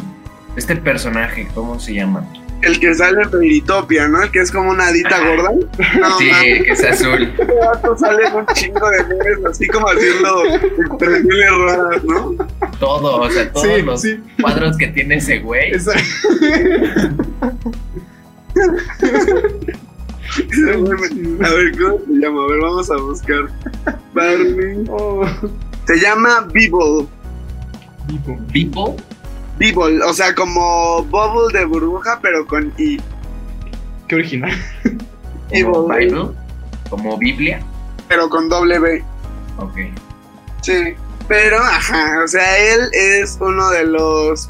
[0.55, 2.23] este personaje, ¿cómo se llama?
[2.61, 4.21] El que sale en Veritopia, ¿no?
[4.21, 5.51] El que es como una adita gorda.
[5.99, 7.21] No, sí, mames, que es azul.
[7.37, 12.35] este sale en un chingo de memes, así como haciendo expresiones raras, ¿no?
[12.79, 14.19] Todo, o sea, todos Sí, los sí.
[14.41, 15.71] cuadros que tiene ese güey.
[15.71, 15.93] Esa-
[21.43, 22.43] A ver, ¿cómo se llama?
[22.43, 23.47] A ver, vamos a buscar.
[24.13, 24.85] Barbie.
[24.89, 25.25] Oh,
[25.87, 27.07] Se llama Bibble.
[28.07, 28.39] vivo.
[28.51, 28.95] People,
[29.59, 32.99] Bibble, o sea, como Bubble de burbuja, pero con I.
[34.07, 34.57] Qué original.
[35.63, 36.05] como Bible.
[36.05, 36.27] Bible,
[36.89, 37.61] como Biblia.
[38.07, 39.03] Pero con doble B.
[39.57, 39.75] Ok.
[40.61, 40.95] Sí.
[41.27, 44.47] Pero, ajá, o sea, él es uno de los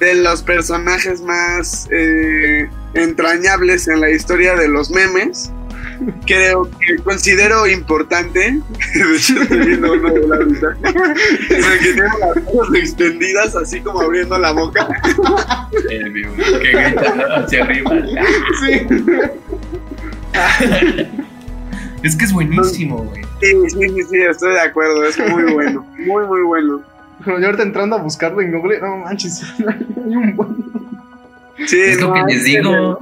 [0.00, 5.52] de los personajes más eh, entrañables en la historia de los memes.
[6.26, 8.60] Creo que considero importante.
[8.94, 14.00] De hecho, estoy viendo uno de la sea, que tiene las manos extendidas, así como
[14.00, 14.88] abriendo la boca.
[15.90, 17.90] El vivo, que grita hacia arriba.
[18.60, 18.86] Sí.
[22.02, 23.22] Es que es buenísimo, güey.
[23.40, 25.04] Sí, sí, sí, sí, estoy de acuerdo.
[25.04, 25.86] Es muy bueno.
[25.98, 26.82] Muy, muy bueno.
[27.26, 30.56] Yo ahorita entrando a buscarlo en Google, no manches, hay un buen.
[31.66, 32.98] Sí, Es lo no, que les es digo.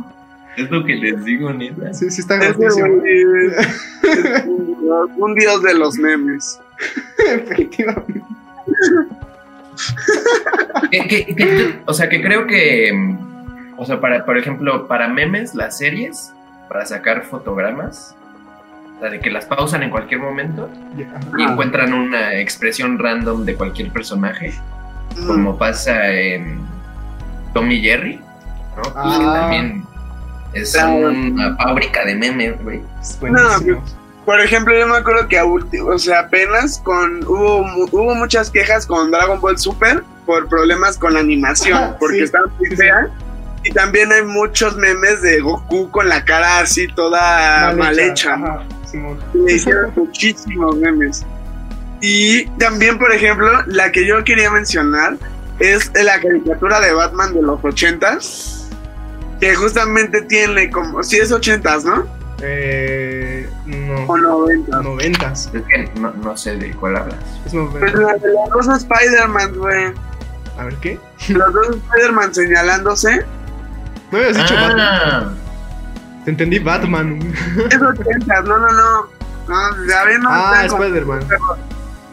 [0.56, 1.92] Es lo que les digo, neta.
[1.92, 3.66] Sí, sí está Es, un, dios,
[5.16, 6.60] un dios de los memes.
[7.30, 8.22] Efectivamente.
[10.90, 13.16] Que- que- que- o sea, que creo que.
[13.76, 16.32] O sea, para, por ejemplo, para memes, las series,
[16.68, 18.14] para sacar fotogramas,
[18.96, 20.70] o sea, de que las pausan en cualquier momento
[21.36, 24.54] y encuentran una expresión random de cualquier personaje,
[25.18, 25.26] Mm.
[25.26, 26.60] como pasa en
[27.52, 28.16] Tom y Jerry,
[28.76, 28.82] ¿no?
[28.82, 29.32] Pues que Ah.
[29.42, 29.84] también
[30.56, 32.80] es una fábrica de memes, güey.
[33.00, 33.84] Es buenísimo.
[34.24, 38.14] Por ejemplo, yo me acuerdo que a ulti- o sea, apenas con hubo, mu- hubo
[38.16, 42.46] muchas quejas con Dragon Ball Super por problemas con la animación, Ajá, porque sí, estaba
[42.58, 43.08] muy sí, fea.
[43.62, 48.34] Y también hay muchos memes de Goku con la cara así toda mal, hecha.
[48.34, 49.18] Ajá, Simón.
[49.34, 51.24] Le hicieron muchísimos memes.
[52.00, 55.16] Y también, por ejemplo, la que yo quería mencionar
[55.60, 58.55] es la caricatura de Batman de los ochentas,
[59.40, 62.06] que justamente tiene como, si es ochentas, ¿no?
[62.42, 63.48] Eh,
[64.06, 64.40] O no.
[64.40, 64.82] noventas.
[64.82, 65.50] Noventas.
[65.54, 67.18] Es que no, no sé de cuál hablas.
[67.46, 69.92] Es Pues la de los dos Spider-Man, güey.
[70.58, 70.98] A ver, ¿qué?
[71.28, 73.24] Los dos Spider-Man señalándose.
[74.10, 74.78] No habías dicho Batman.
[74.80, 75.30] Ah,
[76.24, 77.18] Te entendí Batman.
[77.70, 79.16] Es ochentas, no, no, no.
[79.48, 81.20] No, ya ven, no ah, Spider-Man.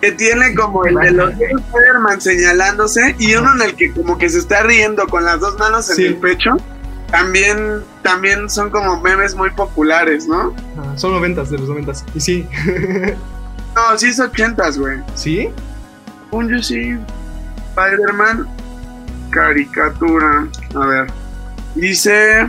[0.01, 4.17] que tiene como el de los dos Spider-Man señalándose y uno en el que como
[4.17, 6.05] que se está riendo con las dos manos en Sí.
[6.05, 6.57] el pecho.
[7.13, 10.52] También, también son como memes muy populares, ¿no?
[10.76, 12.04] Ah, son noventas, de los noventas.
[12.15, 12.47] Y sí.
[13.76, 14.99] No, sí es ochentas, güey.
[15.15, 15.49] ¿Sí?
[16.30, 16.95] Un yo sí.
[17.69, 18.47] Spider-Man
[19.32, 20.47] caricatura.
[20.76, 21.08] A ver.
[21.73, 22.47] Dice.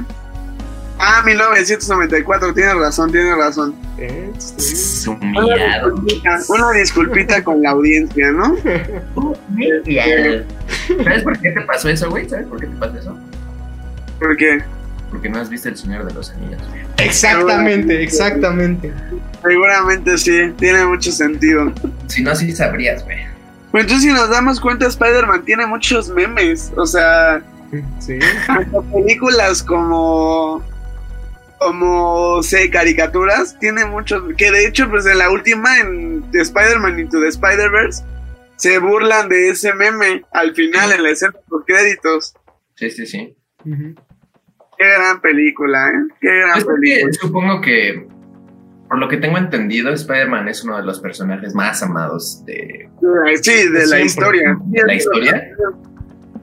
[0.98, 2.53] Ah, 1994.
[2.53, 3.74] Tienes razón, tienes razón.
[3.96, 4.74] Eh, sí.
[4.74, 8.55] es Una disculpita, una disculpita con la audiencia, ¿no?
[11.05, 12.29] ¿Sabes por qué te pasó eso, güey?
[12.29, 13.18] ¿Sabes por qué te pasó eso?
[14.26, 14.62] Porque
[15.10, 16.60] Porque no has visto El Señor de los Anillos.
[16.98, 18.92] Exactamente, exactamente.
[19.42, 21.72] seguramente sí, tiene mucho sentido.
[22.08, 23.18] Si no, sí sabrías, güey.
[23.70, 26.72] Pues entonces si nos damos cuenta, Spider-Man tiene muchos memes.
[26.76, 27.42] O sea,
[27.98, 28.18] Sí.
[28.48, 30.62] hasta películas como.
[31.58, 34.22] Como, sé, caricaturas, tiene muchos.
[34.37, 38.02] Que de hecho, pues en la última, en Spider-Man Into the Spider-Verse,
[38.56, 42.34] se burlan de ese meme al final, en la escena por créditos.
[42.76, 43.34] Sí, sí, sí.
[43.64, 43.94] Ujú.
[44.78, 46.14] Qué gran película, ¿eh?
[46.20, 47.12] Qué gran Pues película.
[47.20, 48.06] supongo que,
[48.88, 52.88] por lo que tengo entendido, Spider-Man es uno de los personajes más amados de
[53.42, 54.56] Sí, de la historia.
[54.87, 55.42] la historia.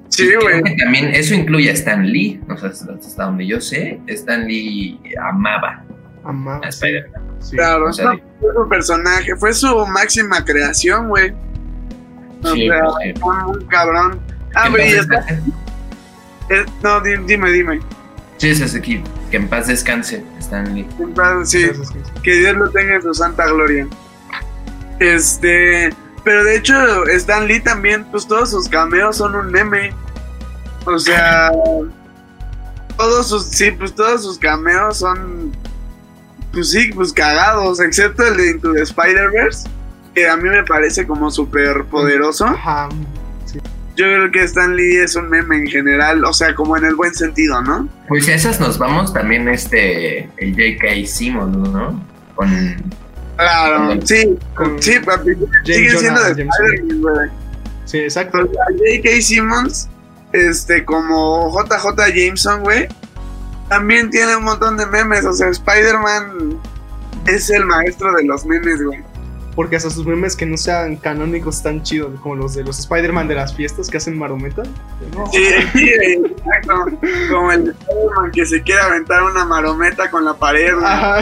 [0.09, 0.61] Sí, güey.
[0.77, 2.41] también eso incluye a Stan Lee.
[2.49, 5.83] O sea, hasta donde yo sé, Stan Lee amaba
[6.23, 6.65] Amaba.
[6.65, 7.21] a Spider-Man.
[7.39, 7.55] Sí.
[7.55, 11.31] Claro, o sea, no, fue su personaje, fue su máxima creación, güey.
[12.43, 13.13] O Sí, sea, sí.
[13.23, 14.19] un cabrón.
[14.53, 15.25] Ah, güey, está-
[16.49, 17.79] eh, no, di- dime, dime.
[18.41, 19.03] Sí, ese es aquí.
[19.29, 20.87] Que en paz descanse, Stan Lee.
[20.89, 21.93] Sí, Entonces, sí.
[22.23, 23.87] que Dios lo tenga en su santa gloria.
[24.97, 29.93] Este, pero de hecho, Stan Lee también, pues todos sus cameos son un meme.
[30.85, 31.51] O sea,
[32.97, 35.51] todos sus, sí, pues todos sus cameos son,
[36.51, 39.69] pues sí, pues cagados, excepto el de Into the Spider-Verse,
[40.15, 42.47] que a mí me parece como súper poderoso.
[42.47, 42.89] Ajá.
[43.95, 46.95] Yo creo que Stan Lee es un meme en general, o sea, como en el
[46.95, 47.89] buen sentido, ¿no?
[48.07, 51.05] Pues a esas nos vamos, también este, el J.K.
[51.07, 52.01] Simmons, ¿no?
[52.35, 52.49] Con
[53.41, 55.31] Claro, sí, Con sí, papi,
[55.65, 56.65] sigue Jonah siendo de Jameson.
[56.65, 57.29] Spider-Man, güey.
[57.85, 58.45] Sí, exacto.
[58.45, 59.21] Pues, a J.K.
[59.21, 59.89] Simmons,
[60.31, 62.87] este, como JJ Jameson, güey,
[63.67, 65.25] también tiene un montón de memes.
[65.25, 66.59] O sea, Spider-Man
[67.25, 68.99] es el maestro de los memes, güey.
[69.55, 73.27] Porque hasta sus memes que no sean canónicos tan chidos como los de los Spider-Man
[73.27, 74.63] de las fiestas que hacen marometa.
[75.13, 75.29] No.
[75.31, 76.97] Sí, sí, exacto.
[77.29, 80.73] Como el Spider-Man que se quiere aventar una marometa con la pared.
[80.81, 81.19] Ajá.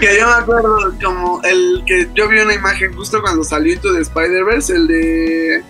[0.00, 4.00] Que yo me acuerdo como el que yo vi una imagen justo cuando salió the
[4.00, 5.64] Spider-Verse, el de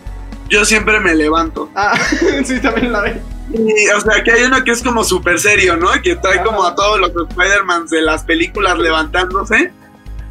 [0.48, 1.70] Yo siempre me levanto.
[1.74, 1.96] Ah,
[2.44, 3.20] sí, también la ve.
[3.52, 5.88] Y, o sea, que hay uno que es como súper serio, ¿no?
[6.02, 9.72] Que trae como a todos los Spider-Man de las películas levantándose.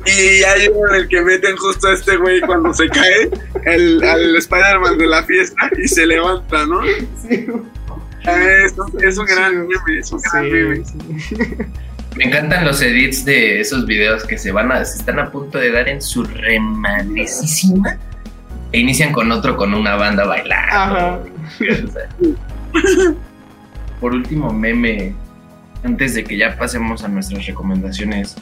[0.06, 3.30] Y hay uno en el que meten justo a este güey cuando se cae,
[3.65, 6.82] el, al Spider-Man de la fiesta, y se levanta, ¿no?
[7.28, 7.48] Sí.
[8.28, 10.84] Es, es un gran meme, es un gran meme.
[10.86, 11.36] Sí, sí.
[12.15, 15.58] Me encantan los edits de esos videos que se van a, se están a punto
[15.58, 17.98] de dar en su remanecísima
[18.72, 20.76] e inician con otro con una banda bailando.
[20.76, 21.20] Ajá.
[24.00, 25.13] Por último, meme,
[25.84, 28.36] antes de que ya pasemos a nuestras recomendaciones,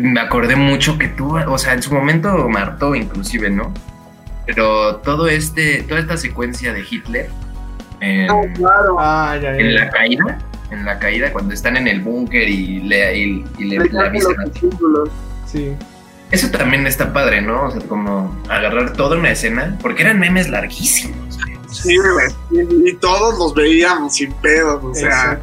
[0.00, 3.72] me acordé mucho que tú, o sea, en su momento martó inclusive, ¿no?
[4.46, 7.28] Pero todo este, toda esta secuencia de Hitler
[8.00, 8.96] en, Ah, claro.
[8.98, 9.58] Ah, ya, ya.
[9.58, 9.84] en ya.
[9.84, 10.38] la caída,
[10.70, 14.34] en la caída, cuando están en el búnker y le, y, y le, Le avisan.
[15.46, 15.76] Sí.
[16.30, 17.64] Eso también está padre, ¿no?
[17.64, 21.38] O sea, como agarrar toda una escena, porque eran memes larguísimos.
[21.70, 22.66] Sí, güey.
[22.84, 25.38] Y, todos los veíamos sin pedos, o sea,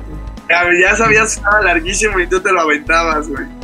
[0.48, 0.72] Exacto.
[0.82, 3.57] ya sabías que estaba larguísimo y tú te lo aventabas, güey.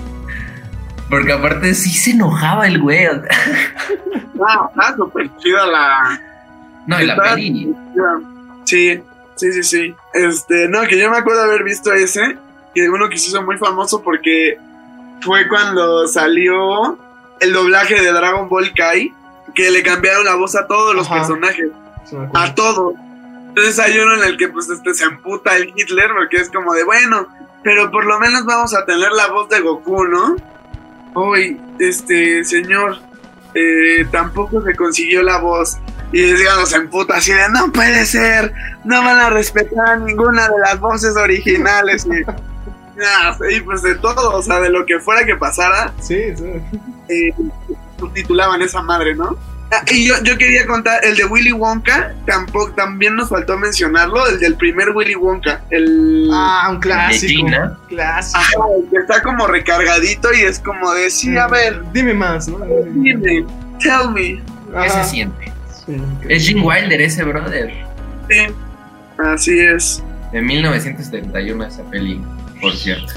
[1.14, 3.06] Porque aparte sí se enojaba el güey.
[3.06, 6.20] Ah, está súper chida la.
[6.88, 7.76] No, y la peli.
[8.66, 9.00] Sí,
[9.36, 9.96] sí, sí, sí.
[10.12, 12.36] Este, no, que yo me acuerdo haber visto ese,
[12.74, 14.58] que uno que se hizo muy famoso porque
[15.22, 16.98] fue cuando salió
[17.40, 19.14] el doblaje de Dragon Ball Kai,
[19.54, 21.18] que le cambiaron la voz a todos los Ajá.
[21.18, 21.70] personajes,
[22.06, 22.96] Sí a todos.
[23.50, 26.74] Entonces hay uno en el que pues este se emputa el Hitler porque es como
[26.74, 27.28] de bueno,
[27.62, 30.53] pero por lo menos vamos a tener la voz de Goku, ¿no?
[31.16, 32.98] Uy, este señor,
[33.54, 35.78] eh, tampoco se consiguió la voz.
[36.12, 40.60] Y digamos, se emputa así de no puede ser, no van a respetar ninguna de
[40.64, 42.06] las voces originales.
[42.06, 42.20] Y,
[43.56, 46.46] y pues de todo, o sea, de lo que fuera que pasara, Sí, sí.
[47.10, 47.34] eh,
[48.00, 49.36] subtitulaban esa madre, ¿no?
[49.76, 54.28] Ah, y yo, yo quería contar el de Willy Wonka, tampoco, también nos faltó mencionarlo,
[54.28, 57.28] el del primer Willy Wonka, el, Ah, un De clásico.
[57.28, 57.78] Gina.
[57.90, 58.40] Clásico.
[58.40, 58.58] Ajá,
[58.92, 62.60] que está como recargadito y es como de sí, a ver, Dime más, ¿no?
[62.94, 63.46] dime,
[63.80, 64.42] tell me.
[64.84, 65.52] ¿Qué se siente?
[65.86, 65.96] Sí,
[66.30, 67.74] Es Gene Wilder ese brother.
[68.30, 68.40] Sí,
[69.18, 70.04] así es.
[70.32, 72.22] De 1971 esa peli,
[72.62, 73.14] por cierto.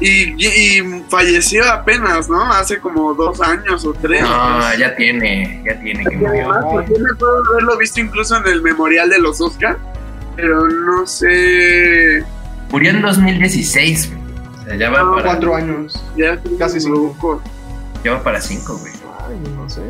[0.00, 2.42] Y, y- falleció apenas, ¿no?
[2.52, 4.22] Hace como dos años o tres.
[4.22, 6.50] No, ya tiene, ya tiene que murió.
[6.52, 9.76] además, porque me acuerdo haberlo visto incluso en el memorial de los Oscar,
[10.36, 12.24] pero no sé.
[12.70, 14.10] Murió en 2016.
[14.10, 14.20] güey.
[14.60, 16.02] O sea, ya va No, para, Cuatro años.
[16.16, 17.42] Ya Casi cinco.
[18.02, 18.92] ya va para cinco, güey.
[19.28, 19.82] Ay, no sé.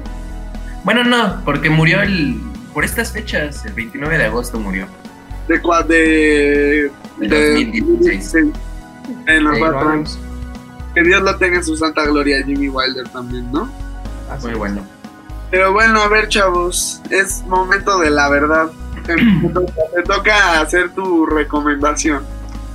[0.82, 2.40] Bueno, no, porque murió el
[2.74, 4.86] por estas fechas, el 29 de agosto murió.
[5.46, 6.90] De cua- de.
[7.18, 8.30] De de 2016.
[8.30, 8.52] sí.
[9.26, 9.92] En los cuatro Vamos.
[9.92, 10.18] años.
[10.94, 13.70] Que Dios lo tenga en su santa gloria, Jimmy Wilder también, ¿no?
[14.30, 14.58] Así Muy es.
[14.58, 14.82] bueno.
[15.50, 18.70] Pero bueno, a ver, chavos, es momento de la verdad.
[19.06, 22.22] Te, te toca, hacer tu recomendación.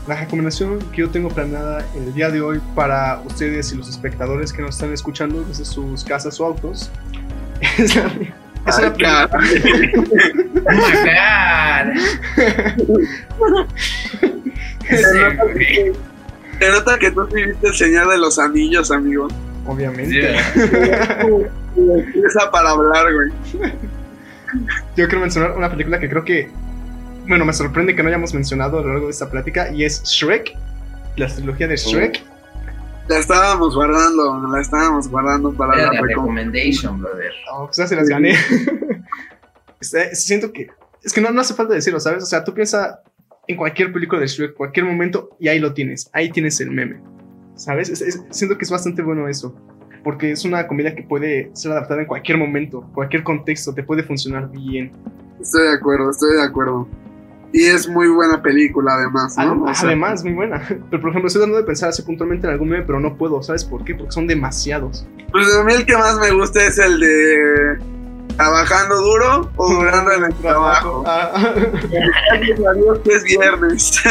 [0.08, 4.52] La recomendación que yo tengo planeada el día de hoy para ustedes y los espectadores
[4.54, 6.92] que nos están escuchando desde sus casas o autos
[7.78, 8.04] es, la-
[8.68, 9.30] es Ay, película-
[10.68, 10.94] Oh my
[14.90, 15.96] God.
[16.60, 19.28] Se nota que tú sí viste el Señor de los Anillos, amigo.
[19.66, 20.36] obviamente.
[22.26, 23.32] Esa para hablar, güey.
[24.96, 26.50] Yo quiero mencionar una película que creo que,
[27.28, 30.02] bueno, me sorprende que no hayamos mencionado a lo largo de esta plática y es
[30.04, 30.56] Shrek,
[31.18, 32.24] la trilogía de Shrek.
[33.08, 36.10] La estábamos guardando, la estábamos guardando para Era la la recomendación.
[36.10, 37.32] recommendation, brother.
[37.54, 38.36] Oh, pues ya se las gané.
[39.82, 40.68] Este, siento que
[41.04, 42.24] es que no, no hace falta decirlo, ¿sabes?
[42.24, 42.98] O sea, tú piensas
[43.48, 46.98] en cualquier película de Shrek, cualquier momento y ahí lo tienes, ahí tienes el meme,
[47.56, 47.90] ¿sabes?
[47.90, 49.56] Es- es- siento que es bastante bueno eso.
[50.04, 54.04] Porque es una comedia que puede ser adaptada en cualquier momento, cualquier contexto, te puede
[54.04, 54.92] funcionar bien.
[55.42, 56.88] Estoy de acuerdo, estoy de acuerdo.
[57.52, 59.44] Y es muy buena película, además, ¿no?
[59.44, 60.60] Además, O sea, además, muy buena.
[60.92, 63.42] Pero por ejemplo, estoy tratando de pensar así puntualmente en algún meme, pero no puedo.
[63.42, 63.96] ¿Sabes por qué?
[63.96, 65.08] Porque son demasiados.
[65.32, 67.78] Pues a mí el que más me gusta es el de
[68.36, 71.04] trabajando duro o durando en el trabajo.
[71.06, 73.84] Ah, Gracias a Dios que es viernes.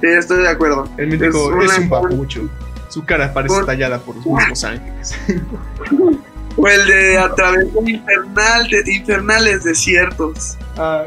[0.00, 0.88] sí, estoy de acuerdo.
[0.98, 2.48] el mítico Es es, un papucho.
[2.88, 5.14] Su cara parece tallada por los mismos ángeles.
[6.58, 10.56] O el de atravesar infernal, de- infernales desiertos.
[10.78, 11.02] Ah,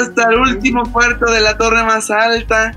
[0.00, 2.74] hasta el último cuarto de la torre más alta.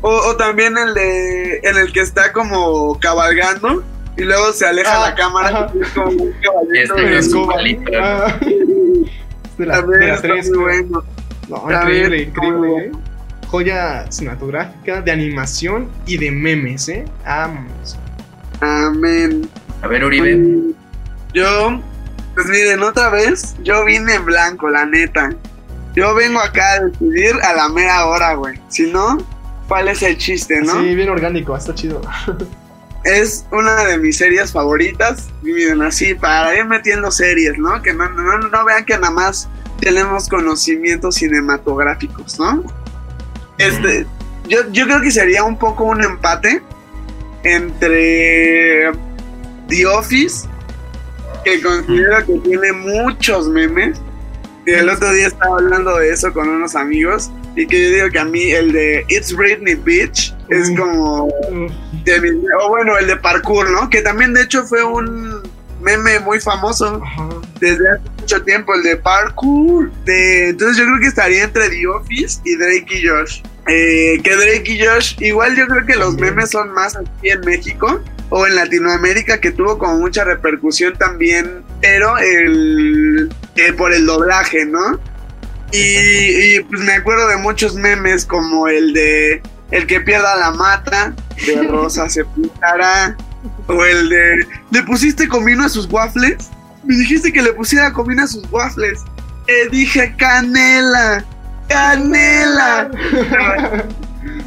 [0.00, 3.84] O, o también el de en el que está como cabalgando
[4.16, 5.72] y luego se aleja Ah, la cámara ajá.
[5.74, 7.98] y es como un caballito Este de.
[8.00, 8.38] Ah.
[9.58, 11.04] de la, También de la está tres, muy bueno.
[11.48, 12.76] No, increíble, increíble.
[12.86, 12.92] ¿eh?
[13.48, 17.04] Joya cinematográfica, de animación y de memes, ¿eh?
[17.24, 17.98] Vamos.
[18.60, 19.48] Amén.
[19.82, 20.72] A ver, Uribe.
[21.34, 21.80] Yo,
[22.34, 25.34] pues miren, otra vez, yo vine en blanco, la neta.
[25.94, 28.58] Yo vengo acá a decidir a la mera hora, güey.
[28.68, 29.18] Si no,
[29.68, 30.80] ¿cuál es el chiste, no?
[30.80, 32.00] Sí, bien orgánico, está chido.
[33.04, 35.28] Es una de mis series favoritas.
[35.42, 37.82] Y miren, así, para ir metiendo series, ¿no?
[37.82, 39.48] Que no, no, no vean que nada más
[39.80, 42.64] tenemos conocimientos cinematográficos, ¿no?
[43.58, 44.06] Este,
[44.48, 46.62] yo, yo creo que sería un poco un empate
[47.42, 48.90] entre
[49.68, 50.48] The Office,
[51.44, 54.00] que considero que tiene muchos memes.
[54.66, 57.30] Y el otro día estaba hablando de eso con unos amigos.
[57.56, 61.72] Y que yo digo que a mí el de It's Britney Beach es como Uf,
[62.04, 63.88] de mi- o bueno, el de parkour, ¿no?
[63.88, 65.40] Que también de hecho fue un
[65.80, 67.28] meme muy famoso ajá.
[67.60, 69.90] desde hace mucho tiempo, el de parkour.
[70.04, 73.40] De, entonces yo creo que estaría entre The Office y Drake y Josh.
[73.66, 77.40] Eh, que Drake y Josh, igual yo creo que los memes son más aquí en
[77.40, 84.06] México o en Latinoamérica, que tuvo como mucha repercusión también, pero el, eh, por el
[84.06, 84.98] doblaje, ¿no?
[85.74, 90.50] Y, y, pues me acuerdo de muchos memes como el de el que pierda la
[90.52, 91.14] mata,
[91.46, 93.16] de Rosa se pintará,
[93.66, 96.50] o el de ¿le pusiste comino a sus waffles?
[96.84, 99.00] Me dijiste que le pusiera comino a sus waffles.
[99.46, 101.24] Te dije canela,
[101.68, 102.90] canela.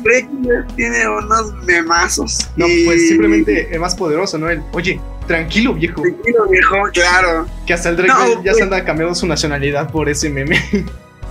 [0.04, 0.28] Drake
[0.76, 2.50] tiene unos memazos.
[2.56, 4.50] No, Y- pues simplemente es más poderoso, ¿no?
[4.50, 6.02] El, oye, tranquilo, viejo.
[6.02, 7.48] Tranquilo, viejo, claro.
[7.66, 10.60] Que hasta el Drake No, ya pues- se anda cambiando su nacionalidad por ese meme.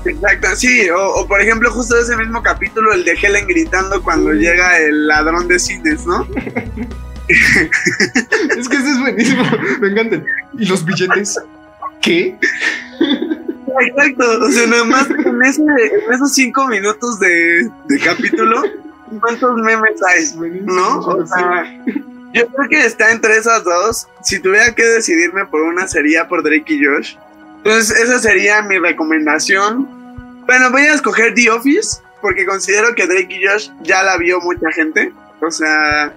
[0.07, 4.33] Exacto, sí, o, o por ejemplo justo ese mismo capítulo, el de Helen gritando cuando
[4.33, 6.27] llega el ladrón de cines, ¿no?
[7.29, 9.43] es que ese es buenísimo.
[9.81, 10.25] Me encantan.
[10.59, 11.39] ¿Y los billetes?
[12.01, 12.37] ¿Qué?
[13.81, 18.63] Exacto, o sea, nada más en, ese- en esos cinco minutos de, de capítulo,
[19.21, 20.25] ¿cuántos memes hay?
[20.63, 21.01] ¿No?
[21.01, 21.65] O sea,
[22.33, 24.07] yo creo que está entre esas dos.
[24.23, 27.17] Si tuviera que decidirme por una, sería por Drake y Josh.
[27.67, 29.89] Entonces, esa sería mi recomendación.
[30.47, 34.41] Bueno, voy a escoger The Office, porque considero que Drake y Josh ya la vio
[34.41, 35.13] mucha gente.
[35.41, 36.13] O sea,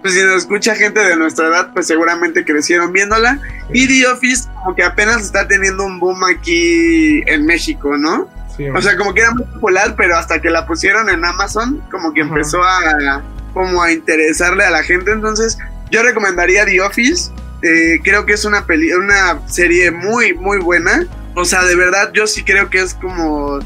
[0.00, 3.40] pues si nos escucha gente de nuestra edad, pues seguramente crecieron viéndola.
[3.72, 8.28] Y The Office, como que apenas está teniendo un boom aquí en México, ¿no?
[8.56, 11.82] Sí, O sea, como que era muy popular, pero hasta que la pusieron en Amazon,
[11.90, 12.30] como que Ajá.
[12.30, 13.22] empezó a
[13.52, 15.10] como a interesarle a la gente.
[15.10, 15.58] Entonces,
[15.90, 17.32] yo recomendaría The Office.
[17.62, 21.06] Eh, creo que es una peli una serie muy, muy buena.
[21.34, 23.58] O sea, de verdad, yo sí creo que es como.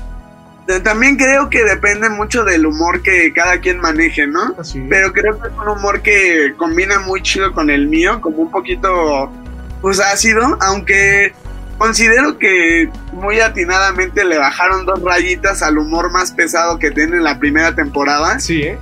[0.84, 4.54] También creo que depende mucho del humor que cada quien maneje, ¿no?
[4.88, 8.52] Pero creo que es un humor que combina muy chido con el mío, como un
[8.52, 9.32] poquito,
[9.80, 11.32] pues ácido, aunque
[11.76, 17.24] considero que muy atinadamente le bajaron dos rayitas al humor más pesado que tiene en
[17.24, 18.78] la primera temporada, Sí, ¿eh?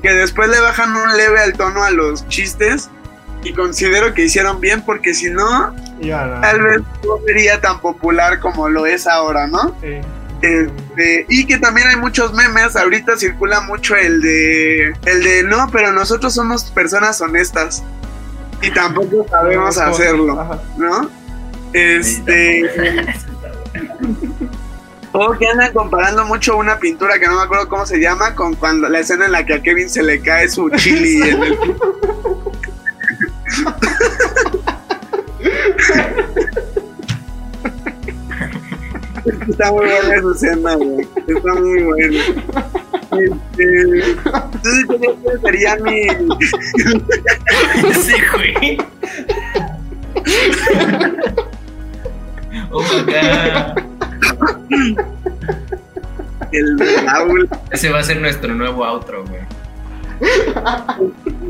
[0.00, 2.88] que después le bajan un leve al tono a los chistes
[3.42, 5.74] y considero que hicieron bien porque si no,
[6.40, 9.74] tal vez no sería tan popular como lo es ahora, ¿no?
[10.40, 15.68] Este, y que también hay muchos memes, ahorita circula mucho el de el de no,
[15.72, 17.82] pero nosotros somos personas honestas
[18.62, 20.60] y tampoco sabemos hacerlo.
[20.76, 21.10] ¿no?
[21.72, 22.62] Este,
[25.12, 28.54] o que andan comparando mucho una pintura que no me acuerdo cómo se llama con
[28.54, 31.58] cuando la escena en la que a Kevin se le cae su chili en el
[39.48, 41.08] Está muy buena esa escena, güey.
[41.26, 42.22] Está muy buena.
[43.10, 43.64] Este,
[44.24, 46.08] entonces que sería mi.
[47.94, 48.78] sí, güey.
[52.70, 53.82] Oh my god.
[56.52, 57.48] El Raúl.
[57.70, 59.40] Ese va a ser nuestro nuevo outro, güey.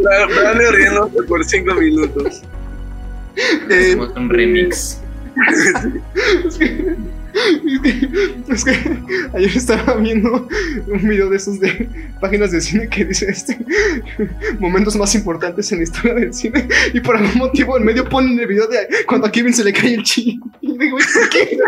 [0.02, 2.42] Dale riéndose por cinco minutos.
[3.36, 5.00] Eh, Hacemos un remix.
[5.48, 5.78] Es que,
[6.48, 6.96] es que-
[8.48, 8.72] es que
[9.34, 10.48] ayer estaba viendo
[10.88, 11.88] un video de esos de
[12.20, 13.56] páginas de cine que dice este
[14.58, 18.40] momentos más importantes en la historia del cine y por algún motivo en medio ponen
[18.40, 21.58] el video de cuando a Kevin se le cae el chi y digo ¿por qué?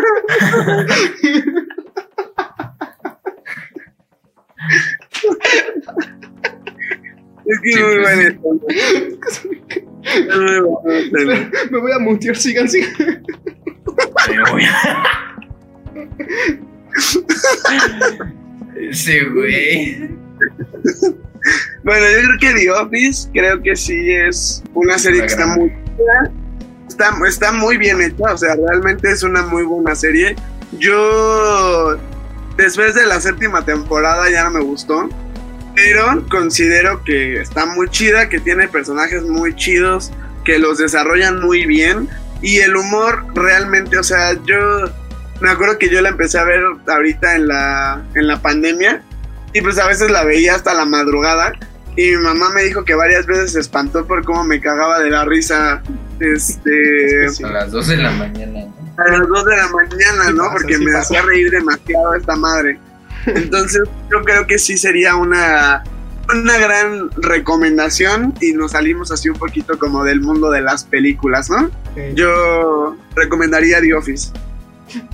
[7.45, 8.27] es que muy buena sí.
[8.27, 8.59] escena.
[10.03, 11.51] Es muy buena escena.
[11.71, 13.23] me voy a mutear sigan sigan
[14.27, 14.65] Pero, güey.
[18.91, 20.09] Sí, güey.
[21.83, 25.73] Bueno, yo creo que The Office, creo que sí es una serie que está muy.
[26.87, 30.35] Está, está muy bien hecha, o sea, realmente es una muy buena serie.
[30.77, 31.97] Yo,
[32.57, 35.09] después de la séptima temporada, ya no me gustó.
[35.75, 40.11] Pero considero que está muy chida, que tiene personajes muy chidos,
[40.43, 42.09] que los desarrollan muy bien.
[42.41, 44.57] Y el humor realmente, o sea, yo
[45.39, 49.01] me acuerdo que yo la empecé a ver ahorita en la, en la pandemia.
[49.53, 51.53] Y pues a veces la veía hasta la madrugada.
[51.95, 55.09] Y mi mamá me dijo que varias veces se espantó por cómo me cagaba de
[55.09, 55.81] la risa.
[56.19, 57.25] Este.
[57.25, 57.43] Es que sí.
[57.43, 59.03] A las 2 de la mañana, ¿no?
[59.03, 60.43] A las 2 de la mañana, Sí ¿no?
[60.43, 61.01] pasa, Porque sí me pasa.
[61.01, 62.79] hacía reír demasiado esta madre.
[63.25, 65.83] Entonces, yo creo que sí sería una,
[66.33, 68.33] una gran recomendación.
[68.41, 71.69] Y nos salimos así un poquito como del mundo de las películas, ¿no?
[72.15, 74.31] Yo recomendaría The Office.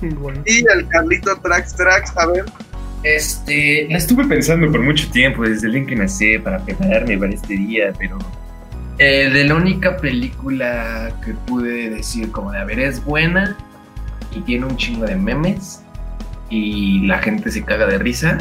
[0.00, 0.42] bueno.
[0.46, 2.44] Y el Carlito Trax Trax, a ver.
[3.04, 7.16] Este, la estuve pensando por mucho tiempo, desde el día en que nací, para prepararme
[7.16, 8.18] para este día, pero
[8.98, 13.56] eh, de la única película que pude decir como de, a ver, es buena
[14.34, 15.82] y tiene un chingo de memes
[16.50, 18.38] y la gente se caga de risa,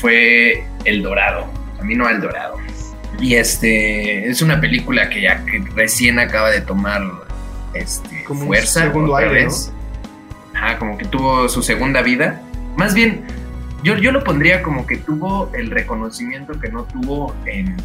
[0.00, 1.46] fue El Dorado,
[1.78, 2.56] Camino al Dorado.
[3.20, 7.02] Y este, es una película que ya que recién acaba de tomar
[7.74, 8.82] este, Como un fuerza.
[8.82, 9.72] segundo otra aire, vez.
[10.54, 12.42] Ajá, como que tuvo su segunda vida.
[12.76, 13.24] Más bien,
[13.82, 17.76] yo, yo lo pondría como que tuvo el reconocimiento que no tuvo en,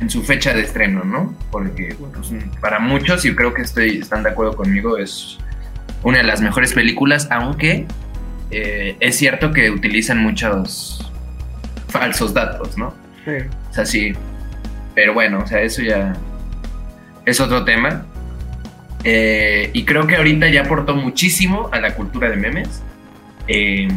[0.00, 1.34] en su fecha de estreno, ¿no?
[1.50, 5.38] Porque pues, para muchos, y creo que estoy, están de acuerdo conmigo, es
[6.02, 7.86] una de las mejores películas, aunque
[8.50, 11.10] eh, es cierto que utilizan muchos
[11.88, 12.94] falsos datos, ¿no?
[13.24, 13.32] Sí.
[13.70, 14.12] O sea, sí.
[14.94, 16.14] Pero bueno, o sea, eso ya
[17.26, 18.04] es otro tema.
[19.04, 22.82] Eh, y creo que ahorita ya aportó muchísimo a la cultura de memes.
[23.48, 23.88] eh,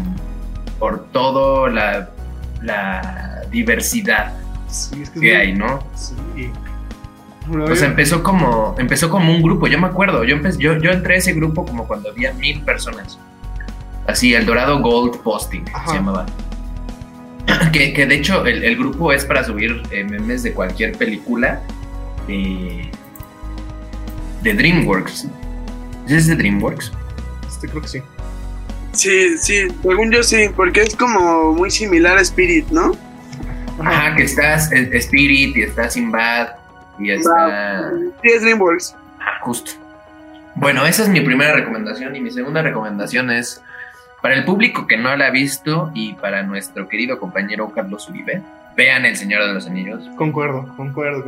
[0.80, 2.10] por todo la,
[2.62, 4.34] la diversidad
[4.68, 5.88] Sí, es que es que muy- hay, ¿no?
[5.96, 6.50] Sí.
[7.48, 10.92] Bueno, O sea, empezó como, empezó como un grupo, yo me acuerdo, yo, yo, yo
[10.92, 13.20] entré a ese grupo como cuando había mil personas.
[14.08, 15.88] Así, el Dorado Gold Posting Ajá.
[15.90, 16.26] se llamaba.
[17.74, 21.62] Que, que de hecho el, el grupo es para subir eh, memes de cualquier película
[22.28, 22.90] de,
[24.42, 25.28] de DreamWorks.
[26.08, 26.92] ¿Es de DreamWorks?
[27.48, 28.02] este, creo que sí.
[28.94, 32.96] Sí, sí, según yo sí, porque es como muy similar a Spirit, ¿no?
[33.80, 36.50] Ajá, que estás eh, Spirit y está Sinbad
[37.00, 37.92] y está...
[38.22, 38.96] Sí, es DreamWorks.
[39.20, 39.72] Ah, justo.
[40.56, 43.62] Bueno, esa es mi primera recomendación y mi segunda recomendación es
[44.22, 48.42] para el público que no la ha visto y para nuestro querido compañero Carlos Uribe,
[48.78, 51.26] vean El Señor de los Anillos Concuerdo, concuerdo.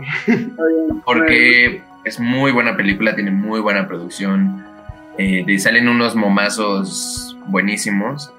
[1.05, 4.63] porque es muy buena película, tiene muy buena producción,
[5.18, 8.32] eh, le salen unos momazos buenísimos,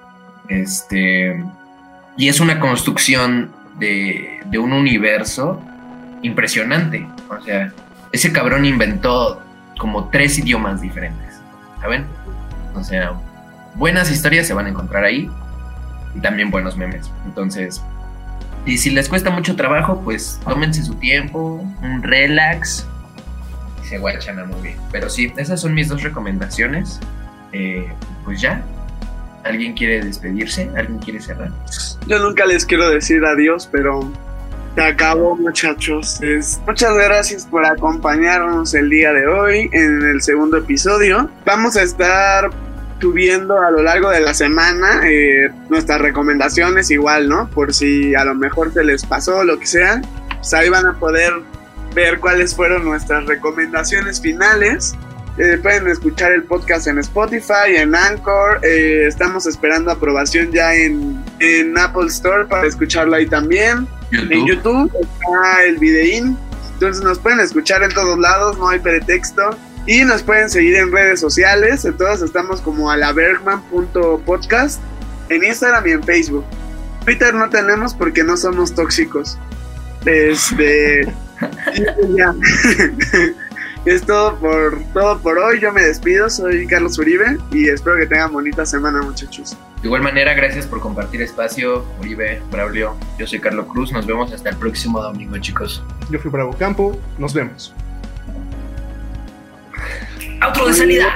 [0.47, 1.43] este,
[2.17, 5.61] y es una construcción de, de un universo
[6.23, 7.71] impresionante, o sea,
[8.11, 9.41] ese cabrón inventó
[9.79, 11.41] como tres idiomas diferentes,
[11.81, 12.05] ¿saben?
[12.75, 13.13] O sea,
[13.75, 15.29] buenas historias se van a encontrar ahí
[16.15, 17.81] y también buenos memes, entonces...
[18.65, 22.85] Y si les cuesta mucho trabajo, pues tómense su tiempo, un relax,
[23.81, 24.75] y se guachan a movie.
[24.91, 26.99] Pero sí, esas son mis dos recomendaciones.
[27.53, 27.87] Eh,
[28.25, 28.61] pues ya.
[29.45, 30.69] ¿Alguien quiere despedirse?
[30.75, 31.51] ¿Alguien quiere cerrar?
[32.07, 34.11] Yo nunca les quiero decir adiós, pero
[34.77, 36.19] se acabó, muchachos.
[36.67, 41.31] Muchas gracias por acompañarnos el día de hoy en el segundo episodio.
[41.45, 42.51] Vamos a estar
[43.01, 47.49] subiendo a lo largo de la semana eh, nuestras recomendaciones igual, ¿no?
[47.49, 49.99] Por si a lo mejor se les pasó lo que sea.
[50.35, 51.33] Pues ahí van a poder
[51.95, 54.93] ver cuáles fueron nuestras recomendaciones finales.
[55.39, 58.59] Eh, pueden escuchar el podcast en Spotify, en Anchor.
[58.61, 63.87] eh, estamos esperando aprobación ya en, en Apple Store para escucharlo ahí también.
[64.11, 66.37] En YouTube está el videín.
[66.73, 69.57] Entonces nos pueden escuchar en todos lados, no hay pretexto.
[69.85, 71.85] Y nos pueden seguir en redes sociales.
[71.85, 74.81] Entonces estamos como alabergman.podcast
[75.29, 76.45] en Instagram y en Facebook.
[77.05, 79.37] Twitter no tenemos porque no somos tóxicos.
[80.05, 81.13] Este.
[81.39, 82.35] pues ya.
[83.89, 85.59] es todo por, todo por hoy.
[85.59, 86.29] Yo me despido.
[86.29, 89.57] Soy Carlos Uribe y espero que tengan bonita semana, muchachos.
[89.81, 92.95] De igual manera, gracias por compartir espacio, Uribe, Braulio.
[93.17, 93.91] Yo soy Carlos Cruz.
[93.91, 95.83] Nos vemos hasta el próximo domingo, chicos.
[96.09, 96.99] Yo fui Bravo Campo.
[97.17, 97.73] Nos vemos.
[100.41, 101.07] Outro de salida.